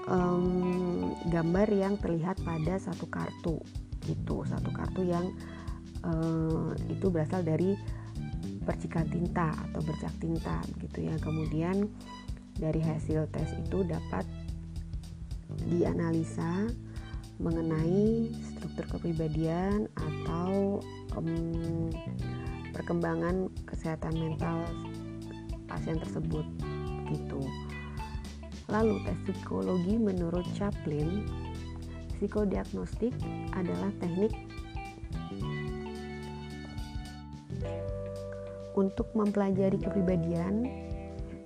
um, 0.09 1.13
gambar 1.29 1.67
yang 1.71 1.95
terlihat 2.01 2.39
pada 2.41 2.77
satu 2.77 3.05
kartu 3.09 3.57
gitu 4.05 4.45
satu 4.45 4.69
kartu 4.69 5.05
yang 5.05 5.33
uh, 6.05 6.71
itu 6.89 7.09
berasal 7.09 7.41
dari 7.41 7.73
percikan 8.65 9.05
tinta 9.09 9.53
atau 9.69 9.81
bercak 9.85 10.13
tinta 10.21 10.61
gitu 10.81 11.05
ya 11.05 11.15
kemudian 11.21 11.89
dari 12.57 12.79
hasil 12.81 13.27
tes 13.29 13.51
itu 13.51 13.83
dapat 13.85 14.23
dianalisa 15.67 16.71
mengenai 17.35 18.31
struktur 18.39 18.87
kepribadian 18.95 19.91
atau 19.91 20.79
um, 21.19 21.91
perkembangan 22.71 23.51
kesehatan 23.67 24.15
mental 24.15 24.63
pasien 25.67 25.99
tersebut 25.99 26.47
gitu. 27.11 27.41
Lalu 28.75 28.99
tes 29.07 29.15
psikologi 29.23 29.95
menurut 29.95 30.43
Chaplin, 30.51 31.23
psikodiagnostik 32.19 33.15
adalah 33.55 33.88
teknik 34.03 34.35
untuk 38.75 39.07
mempelajari 39.15 39.79
kepribadian 39.79 40.67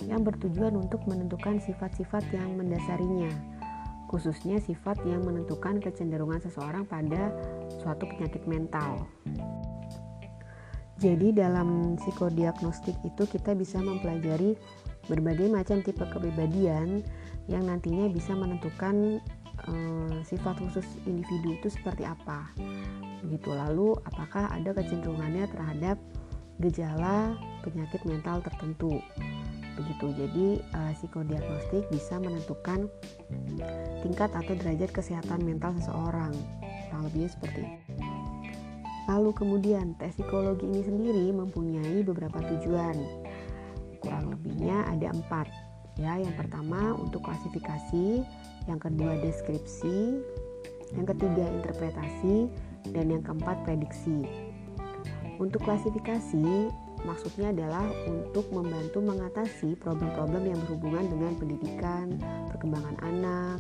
yang 0.10 0.26
bertujuan 0.26 0.74
untuk 0.74 1.06
menentukan 1.06 1.62
sifat-sifat 1.62 2.26
yang 2.34 2.58
mendasarinya, 2.58 3.30
khususnya 4.10 4.58
sifat 4.58 4.98
yang 5.06 5.22
menentukan 5.22 5.78
kecenderungan 5.78 6.42
seseorang 6.42 6.82
pada 6.89 7.30
suatu 7.78 8.10
penyakit 8.10 8.42
mental. 8.50 9.06
Jadi 10.98 11.32
dalam 11.32 11.94
psikodiagnostik 11.96 12.98
itu 13.06 13.24
kita 13.30 13.54
bisa 13.54 13.78
mempelajari 13.78 14.58
berbagai 15.06 15.48
macam 15.48 15.80
tipe 15.80 16.04
kepribadian 16.10 17.06
yang 17.50 17.66
nantinya 17.66 18.06
bisa 18.14 18.38
menentukan 18.38 19.18
e, 19.66 19.74
sifat 20.22 20.62
khusus 20.62 20.86
individu 21.10 21.58
itu 21.58 21.68
seperti 21.74 22.06
apa. 22.06 22.54
Begitu. 23.26 23.50
Lalu 23.52 23.98
apakah 24.08 24.54
ada 24.54 24.72
kecenderungannya 24.72 25.50
terhadap 25.52 25.98
gejala 26.62 27.36
penyakit 27.66 28.00
mental 28.08 28.40
tertentu? 28.44 29.04
Begitu. 29.80 30.08
Jadi 30.12 30.48
uh, 30.76 30.92
psikodiagnostik 30.92 31.88
bisa 31.88 32.20
menentukan 32.20 32.92
tingkat 34.04 34.28
atau 34.36 34.52
derajat 34.60 34.92
kesehatan 34.92 35.40
mental 35.48 35.72
seseorang. 35.80 36.36
Kurang 36.92 37.08
lebihnya 37.08 37.32
seperti 37.32 37.64
itu. 37.64 37.80
Lalu 39.08 39.32
kemudian 39.34 39.98
tes 39.98 40.14
psikologi 40.14 40.70
ini 40.70 40.84
sendiri 40.86 41.26
mempunyai 41.34 42.04
beberapa 42.04 42.44
tujuan. 42.44 42.94
Kurang 44.04 44.36
lebihnya 44.36 44.86
ada 44.86 45.16
empat 45.16 45.48
ya 46.00 46.16
yang 46.16 46.34
pertama 46.40 46.96
untuk 46.96 47.28
klasifikasi 47.28 48.24
yang 48.72 48.80
kedua 48.80 49.20
deskripsi 49.20 50.24
yang 50.96 51.06
ketiga 51.06 51.46
interpretasi 51.60 52.48
dan 52.96 53.06
yang 53.12 53.22
keempat 53.22 53.60
prediksi 53.68 54.26
untuk 55.38 55.62
klasifikasi 55.68 56.72
Maksudnya 57.08 57.56
adalah 57.56 57.88
untuk 58.12 58.52
membantu 58.52 59.00
mengatasi 59.00 59.80
problem-problem 59.80 60.52
yang 60.52 60.60
berhubungan 60.68 61.06
dengan 61.08 61.34
pendidikan, 61.40 62.06
perkembangan 62.52 62.96
anak, 63.00 63.58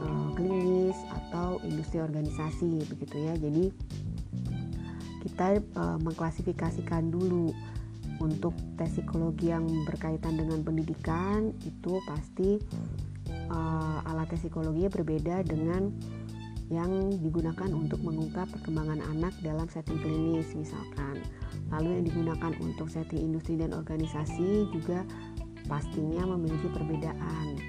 eh, 0.00 0.28
klinis 0.32 0.96
atau 1.12 1.60
industri 1.60 2.00
organisasi 2.00 2.88
begitu 2.88 3.16
ya. 3.20 3.34
Jadi 3.36 3.64
kita 5.28 5.60
eh, 5.60 5.98
mengklasifikasikan 6.00 7.12
dulu 7.12 7.52
untuk 8.24 8.56
tes 8.80 8.88
psikologi 8.88 9.52
yang 9.52 9.68
berkaitan 9.84 10.40
dengan 10.40 10.64
pendidikan 10.64 11.52
itu 11.68 12.00
pasti 12.08 12.56
uh, 13.52 14.00
alat 14.08 14.32
tes 14.32 14.48
psikologi 14.48 14.88
berbeda 14.88 15.44
dengan 15.44 15.92
yang 16.72 17.12
digunakan 17.20 17.68
untuk 17.76 18.00
mengungkap 18.00 18.48
perkembangan 18.48 19.04
anak 19.12 19.36
dalam 19.44 19.68
setting 19.68 20.00
klinis 20.00 20.56
misalkan. 20.56 21.20
Lalu 21.68 22.00
yang 22.00 22.04
digunakan 22.08 22.52
untuk 22.64 22.88
setting 22.88 23.20
industri 23.20 23.60
dan 23.60 23.76
organisasi 23.76 24.72
juga 24.72 25.04
pastinya 25.68 26.24
memiliki 26.36 26.68
perbedaan. 26.72 27.60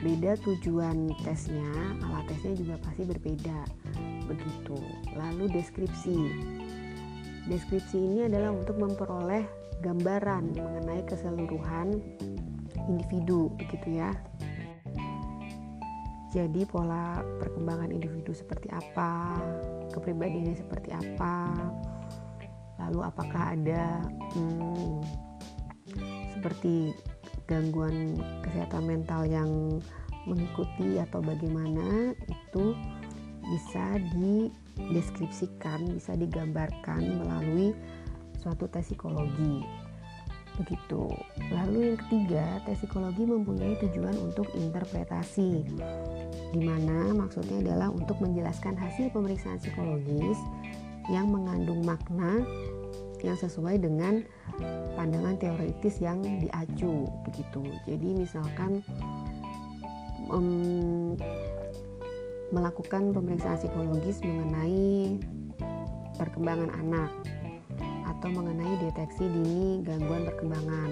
Beda 0.00 0.38
tujuan 0.40 1.12
tesnya 1.26 1.74
alat 2.06 2.24
tesnya 2.30 2.54
juga 2.56 2.74
pasti 2.80 3.02
berbeda. 3.04 3.58
Begitu. 4.30 4.78
Lalu 5.18 5.50
deskripsi 5.50 6.16
deskripsi 7.50 7.98
ini 7.98 8.18
adalah 8.30 8.54
untuk 8.54 8.78
memperoleh 8.78 9.42
gambaran 9.82 10.54
mengenai 10.54 11.02
keseluruhan 11.02 11.98
individu 12.86 13.50
begitu 13.58 13.98
ya. 13.98 14.14
Jadi 16.30 16.62
pola 16.62 17.18
perkembangan 17.42 17.90
individu 17.90 18.30
seperti 18.30 18.70
apa, 18.70 19.34
kepribadiannya 19.90 20.54
seperti 20.54 20.94
apa, 20.94 21.50
lalu 22.78 23.02
apakah 23.02 23.58
ada 23.58 23.98
hmm, 24.38 25.02
seperti 26.38 26.94
gangguan 27.50 28.14
kesehatan 28.46 28.86
mental 28.86 29.26
yang 29.26 29.50
mengikuti 30.30 31.02
atau 31.02 31.18
bagaimana 31.18 32.14
itu 32.14 32.78
bisa 33.42 33.98
dideskripsikan, 34.76 35.90
bisa 35.96 36.14
digambarkan 36.14 37.00
melalui 37.22 37.74
suatu 38.38 38.66
tes 38.70 38.86
psikologi. 38.86 39.62
Begitu. 40.58 41.08
Lalu 41.54 41.94
yang 41.94 41.98
ketiga, 42.04 42.44
tes 42.68 42.76
psikologi 42.82 43.24
mempunyai 43.24 43.80
tujuan 43.80 44.12
untuk 44.20 44.50
interpretasi, 44.52 45.64
di 46.52 46.60
mana 46.60 47.16
maksudnya 47.16 47.64
adalah 47.64 47.88
untuk 47.88 48.20
menjelaskan 48.20 48.76
hasil 48.76 49.08
pemeriksaan 49.14 49.56
psikologis 49.56 50.36
yang 51.08 51.32
mengandung 51.32 51.80
makna 51.82 52.44
yang 53.20 53.36
sesuai 53.36 53.80
dengan 53.80 54.24
pandangan 54.96 55.36
teoritis 55.36 56.00
yang 56.00 56.20
diacu 56.20 57.08
begitu. 57.24 57.62
Jadi 57.88 58.08
misalkan 58.16 58.80
melakukan 62.50 63.14
pemeriksaan 63.14 63.58
psikologis 63.58 64.22
mengenai 64.26 65.18
perkembangan 66.18 66.70
anak 66.82 67.10
atau 68.04 68.28
mengenai 68.28 68.74
deteksi 68.84 69.24
dini 69.24 69.80
gangguan 69.86 70.28
perkembangan. 70.28 70.90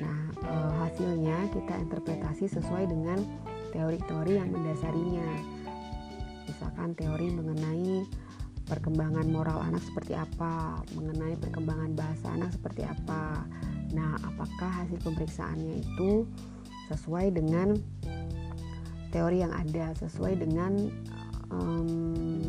Nah, 0.00 0.18
e, 0.42 0.54
hasilnya 0.82 1.38
kita 1.52 1.74
interpretasi 1.78 2.50
sesuai 2.50 2.90
dengan 2.90 3.20
teori-teori 3.70 4.40
yang 4.40 4.50
mendasarinya. 4.50 5.30
Misalkan 6.48 6.98
teori 6.98 7.30
mengenai 7.30 8.02
perkembangan 8.66 9.26
moral 9.28 9.60
anak 9.62 9.84
seperti 9.84 10.16
apa, 10.16 10.80
mengenai 10.96 11.36
perkembangan 11.38 11.92
bahasa 11.94 12.26
anak 12.32 12.50
seperti 12.56 12.82
apa. 12.88 13.44
Nah, 13.92 14.16
apakah 14.24 14.82
hasil 14.82 14.98
pemeriksaannya 15.04 15.84
itu 15.84 16.24
sesuai 16.88 17.36
dengan 17.36 17.76
teori 19.12 19.44
yang 19.44 19.52
ada, 19.52 19.92
sesuai 20.00 20.40
dengan 20.40 20.88
um, 21.52 22.40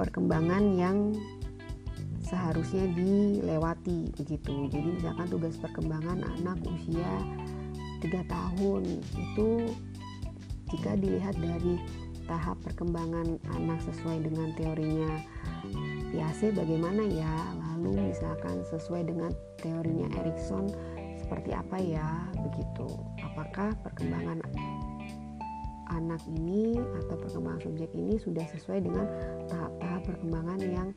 perkembangan 0.00 0.64
yang 0.80 0.98
seharusnya 2.24 2.88
dilewati 2.96 4.14
begitu. 4.16 4.70
Jadi 4.72 4.88
misalkan 4.96 5.26
tugas 5.28 5.60
perkembangan 5.60 6.24
anak 6.40 6.58
usia 6.64 7.12
3 8.00 8.08
tahun 8.24 8.82
itu 9.18 9.50
jika 10.72 10.96
dilihat 10.96 11.36
dari 11.36 11.76
tahap 12.30 12.56
perkembangan 12.62 13.42
anak 13.58 13.82
sesuai 13.82 14.22
dengan 14.22 14.54
teorinya 14.54 15.12
PAC 16.14 16.54
bagaimana 16.54 17.02
ya? 17.10 17.34
Lalu 17.58 18.14
misalkan 18.14 18.62
sesuai 18.70 19.10
dengan 19.10 19.34
teorinya 19.58 20.06
Erikson 20.22 20.70
seperti 21.30 21.54
apa 21.54 21.78
ya 21.78 22.26
begitu 22.42 22.90
apakah 23.22 23.70
perkembangan 23.86 24.42
anak 25.94 26.18
ini 26.26 26.74
atau 26.74 27.14
perkembangan 27.22 27.62
subjek 27.70 27.90
ini 27.94 28.18
sudah 28.18 28.42
sesuai 28.50 28.82
dengan 28.82 29.06
tahap-tahap 29.46 30.02
perkembangan 30.10 30.58
yang 30.58 30.88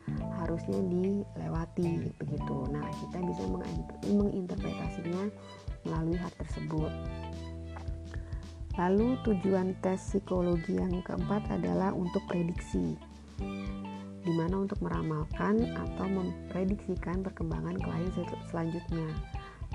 harusnya 0.42 0.80
dilewati 0.90 2.14
begitu. 2.18 2.58
Nah, 2.70 2.86
kita 3.02 3.18
bisa 3.26 3.44
menginterpretasinya 4.10 5.34
melalui 5.86 6.18
hal 6.18 6.30
tersebut. 6.38 6.94
Lalu 8.78 9.18
tujuan 9.26 9.78
tes 9.82 10.02
psikologi 10.02 10.78
yang 10.78 11.02
keempat 11.06 11.46
adalah 11.50 11.94
untuk 11.94 12.22
prediksi 12.26 12.98
di 14.24 14.32
mana 14.32 14.64
untuk 14.64 14.80
meramalkan 14.80 15.62
atau 15.74 16.06
memprediksikan 16.08 17.22
perkembangan 17.22 17.76
klien 17.82 18.10
selanjutnya. 18.48 19.10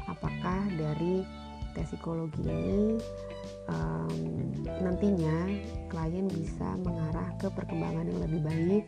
Apakah 0.08 0.64
dari 0.74 1.22
tes 1.76 1.94
psikologi 1.94 2.42
ini 2.42 2.96
um, 3.68 4.12
nantinya 4.82 5.52
klien 5.92 6.26
bisa 6.26 6.68
mengarah 6.82 7.28
ke 7.38 7.46
perkembangan 7.52 8.08
yang 8.08 8.20
lebih 8.24 8.40
baik 8.42 8.84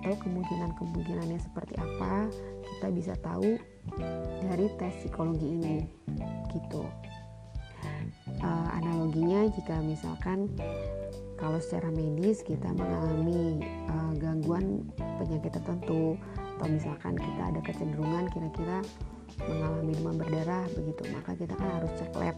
atau 0.00 0.14
kemungkinan-kemungkinannya 0.22 1.40
seperti 1.42 1.74
apa 1.76 2.30
kita 2.62 2.88
bisa 2.94 3.12
tahu 3.20 3.58
dari 4.46 4.66
tes 4.78 4.94
psikologi 5.02 5.58
ini 5.58 5.76
gitu. 6.54 6.84
Uh, 8.40 8.68
analoginya 8.72 9.48
jika 9.52 9.80
misalkan 9.84 10.48
kalau 11.36 11.60
secara 11.60 11.88
medis 11.92 12.44
kita 12.44 12.68
mengalami 12.72 13.64
uh, 13.88 14.12
gangguan 14.16 14.84
penyakit 15.20 15.56
tertentu 15.56 16.16
atau 16.56 16.66
misalkan 16.68 17.16
kita 17.16 17.42
ada 17.52 17.60
kecenderungan 17.64 18.28
kira-kira 18.32 18.84
mengalami 19.46 19.92
demam 19.96 20.16
berdarah 20.18 20.66
begitu 20.74 21.02
maka 21.14 21.36
kita 21.38 21.54
kan 21.54 21.68
harus 21.80 21.92
cek 21.98 22.12
lab 22.18 22.36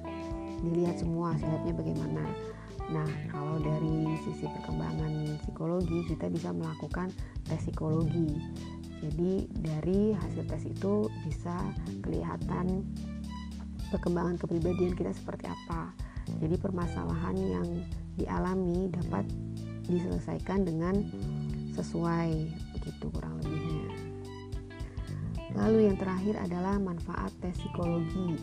dilihat 0.62 0.96
semua 1.00 1.34
hasilnya 1.34 1.74
bagaimana 1.74 2.24
Nah, 2.92 3.08
kalau 3.32 3.56
dari 3.56 4.20
sisi 4.20 4.44
perkembangan 4.44 5.40
psikologi, 5.40 6.04
kita 6.12 6.28
bisa 6.28 6.52
melakukan 6.52 7.08
tes 7.48 7.64
psikologi. 7.64 8.36
Jadi, 9.00 9.48
dari 9.48 10.12
hasil 10.12 10.44
tes 10.44 10.68
itu 10.68 11.08
bisa 11.24 11.56
kelihatan 12.04 12.84
perkembangan 13.88 14.36
kepribadian 14.36 14.92
kita 14.92 15.08
seperti 15.16 15.48
apa. 15.48 15.96
Jadi, 16.36 16.60
permasalahan 16.60 17.36
yang 17.40 17.68
dialami 18.20 18.92
dapat 18.92 19.24
diselesaikan 19.88 20.68
dengan 20.68 21.00
sesuai 21.72 22.28
begitu 22.76 23.08
kurang 23.08 23.40
lebihnya. 23.40 23.71
Lalu 25.56 25.92
yang 25.92 25.96
terakhir 26.00 26.34
adalah 26.40 26.80
manfaat 26.80 27.32
tes 27.44 27.56
psikologi. 27.56 28.40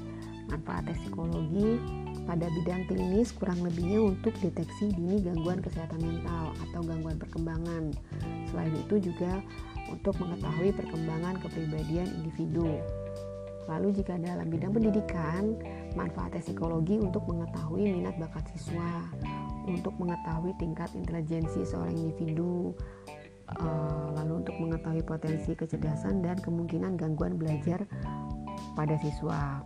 Manfaat 0.50 0.90
tes 0.90 0.98
psikologi 1.02 1.78
pada 2.30 2.46
bidang 2.46 2.86
klinis 2.86 3.34
kurang 3.34 3.66
lebihnya 3.66 4.02
untuk 4.06 4.34
deteksi 4.38 4.94
dini 4.94 5.18
gangguan 5.22 5.62
kesehatan 5.66 5.98
mental 6.02 6.54
atau 6.70 6.82
gangguan 6.86 7.18
perkembangan. 7.18 7.94
Selain 8.50 8.74
itu 8.74 9.10
juga 9.10 9.42
untuk 9.90 10.14
mengetahui 10.22 10.70
perkembangan 10.78 11.42
kepribadian 11.42 12.10
individu. 12.22 12.78
Lalu 13.70 14.02
jika 14.02 14.18
dalam 14.18 14.50
bidang 14.50 14.74
pendidikan, 14.74 15.54
manfaat 15.94 16.34
psikologi 16.42 16.98
untuk 16.98 17.26
mengetahui 17.30 17.86
minat 18.02 18.18
bakat 18.18 18.42
siswa, 18.58 19.06
untuk 19.70 19.94
mengetahui 20.02 20.58
tingkat 20.58 20.90
intelijensi 20.98 21.62
seorang 21.62 21.94
individu, 21.94 22.74
eh, 23.58 24.08
lalu 24.22 24.46
untuk 24.46 24.56
mengetahui 24.62 25.04
potensi 25.06 25.52
kecerdasan 25.58 26.22
dan 26.22 26.38
kemungkinan 26.38 26.96
gangguan 27.00 27.36
belajar 27.36 27.86
pada 28.78 28.96
siswa. 29.02 29.66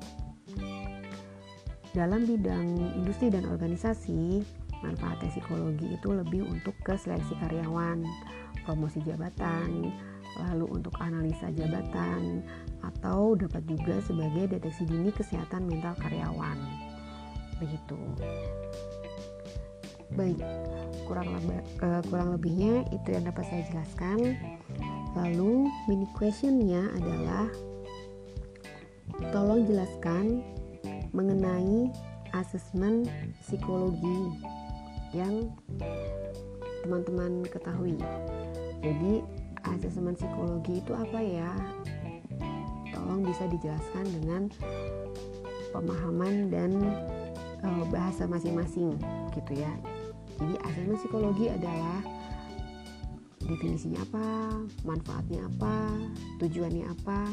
Dalam 1.93 2.25
bidang 2.25 2.97
industri 2.97 3.29
dan 3.29 3.45
organisasi, 3.45 4.41
manfaat 4.81 5.21
psikologi 5.29 5.93
itu 5.93 6.09
lebih 6.09 6.41
untuk 6.49 6.73
ke 6.81 6.97
seleksi 6.97 7.37
karyawan, 7.37 8.01
promosi 8.65 8.97
jabatan, 9.05 9.93
lalu 10.49 10.65
untuk 10.73 10.97
analisa 10.97 11.53
jabatan, 11.53 12.41
atau 12.81 13.37
dapat 13.37 13.61
juga 13.69 14.01
sebagai 14.01 14.57
deteksi 14.57 14.89
dini 14.89 15.13
kesehatan 15.13 15.69
mental 15.69 15.93
karyawan. 16.01 16.57
Begitu. 17.61 17.99
Baik, 20.13 20.39
kurang, 21.09 21.33
uh, 21.81 22.01
kurang 22.09 22.37
lebihnya 22.37 22.85
itu 22.93 23.07
yang 23.17 23.25
dapat 23.25 23.49
saya 23.49 23.63
jelaskan. 23.73 24.37
Lalu 25.17 25.69
mini 25.89 26.05
questionnya 26.13 26.89
adalah 26.93 27.49
tolong 29.33 29.65
jelaskan 29.65 30.41
mengenai 31.13 31.93
asesmen 32.33 33.05
psikologi 33.45 34.33
yang 35.13 35.53
teman-teman 36.81 37.45
ketahui. 37.45 37.97
Jadi, 38.81 39.21
asesmen 39.69 40.17
psikologi 40.17 40.81
itu 40.81 40.91
apa 40.97 41.19
ya? 41.21 41.53
Tolong 42.89 43.21
bisa 43.21 43.45
dijelaskan 43.47 44.05
dengan 44.17 44.41
pemahaman 45.71 46.49
dan 46.49 46.71
e, 47.61 47.67
bahasa 47.93 48.25
masing-masing 48.25 48.97
gitu 49.33 49.53
ya. 49.57 49.71
Jadi, 50.39 50.55
asesmen 50.65 50.97
psikologi 50.97 51.45
adalah 51.51 51.99
definisinya 53.43 53.99
apa, 54.07 54.27
manfaatnya 54.87 55.45
apa, 55.51 55.91
tujuannya 56.39 56.87
apa, 56.87 57.27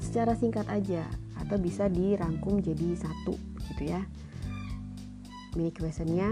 secara 0.00 0.36
singkat 0.36 0.68
aja 0.68 1.08
atau 1.40 1.56
bisa 1.56 1.88
dirangkum 1.88 2.60
jadi 2.60 2.94
satu 2.98 3.34
gitu 3.72 3.82
ya. 3.88 4.02
Mini 5.54 5.70
questionnya 5.70 6.30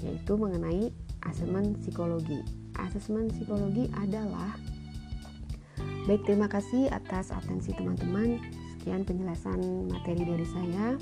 yaitu 0.00 0.32
mengenai 0.38 0.90
asesmen 1.26 1.76
psikologi. 1.82 2.40
Asesmen 2.78 3.28
psikologi 3.28 3.90
adalah 3.98 4.54
baik 6.06 6.24
terima 6.24 6.46
kasih 6.48 6.88
atas 6.88 7.34
atensi 7.34 7.74
teman-teman. 7.74 8.38
Sekian 8.78 9.02
penjelasan 9.04 9.90
materi 9.90 10.22
dari 10.24 10.46
saya 10.46 10.96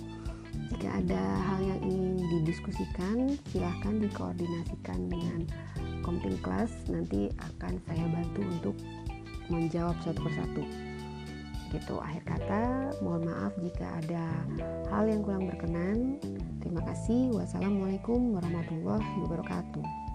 jika 0.73 0.88
ada 1.03 1.23
hal 1.47 1.61
yang 1.62 1.81
ingin 1.87 2.16
didiskusikan 2.31 3.38
silahkan 3.51 3.95
dikoordinasikan 4.01 5.09
dengan 5.09 5.40
Komting 6.03 6.38
Kelas. 6.45 6.71
Nanti 6.87 7.33
akan 7.38 7.81
saya 7.88 8.05
bantu 8.11 8.40
untuk 8.47 8.77
menjawab 9.51 9.97
satu 10.03 10.21
persatu. 10.23 10.62
Gitu 11.75 11.95
akhir 11.99 12.23
kata 12.25 12.62
mohon 13.03 13.27
maaf 13.27 13.53
jika 13.59 13.99
ada 14.05 14.31
hal 14.92 15.11
yang 15.11 15.27
kurang 15.27 15.51
berkenan. 15.51 16.23
Terima 16.62 16.83
kasih. 16.87 17.35
Wassalamualaikum 17.35 18.38
warahmatullahi 18.38 19.12
wabarakatuh 19.27 20.07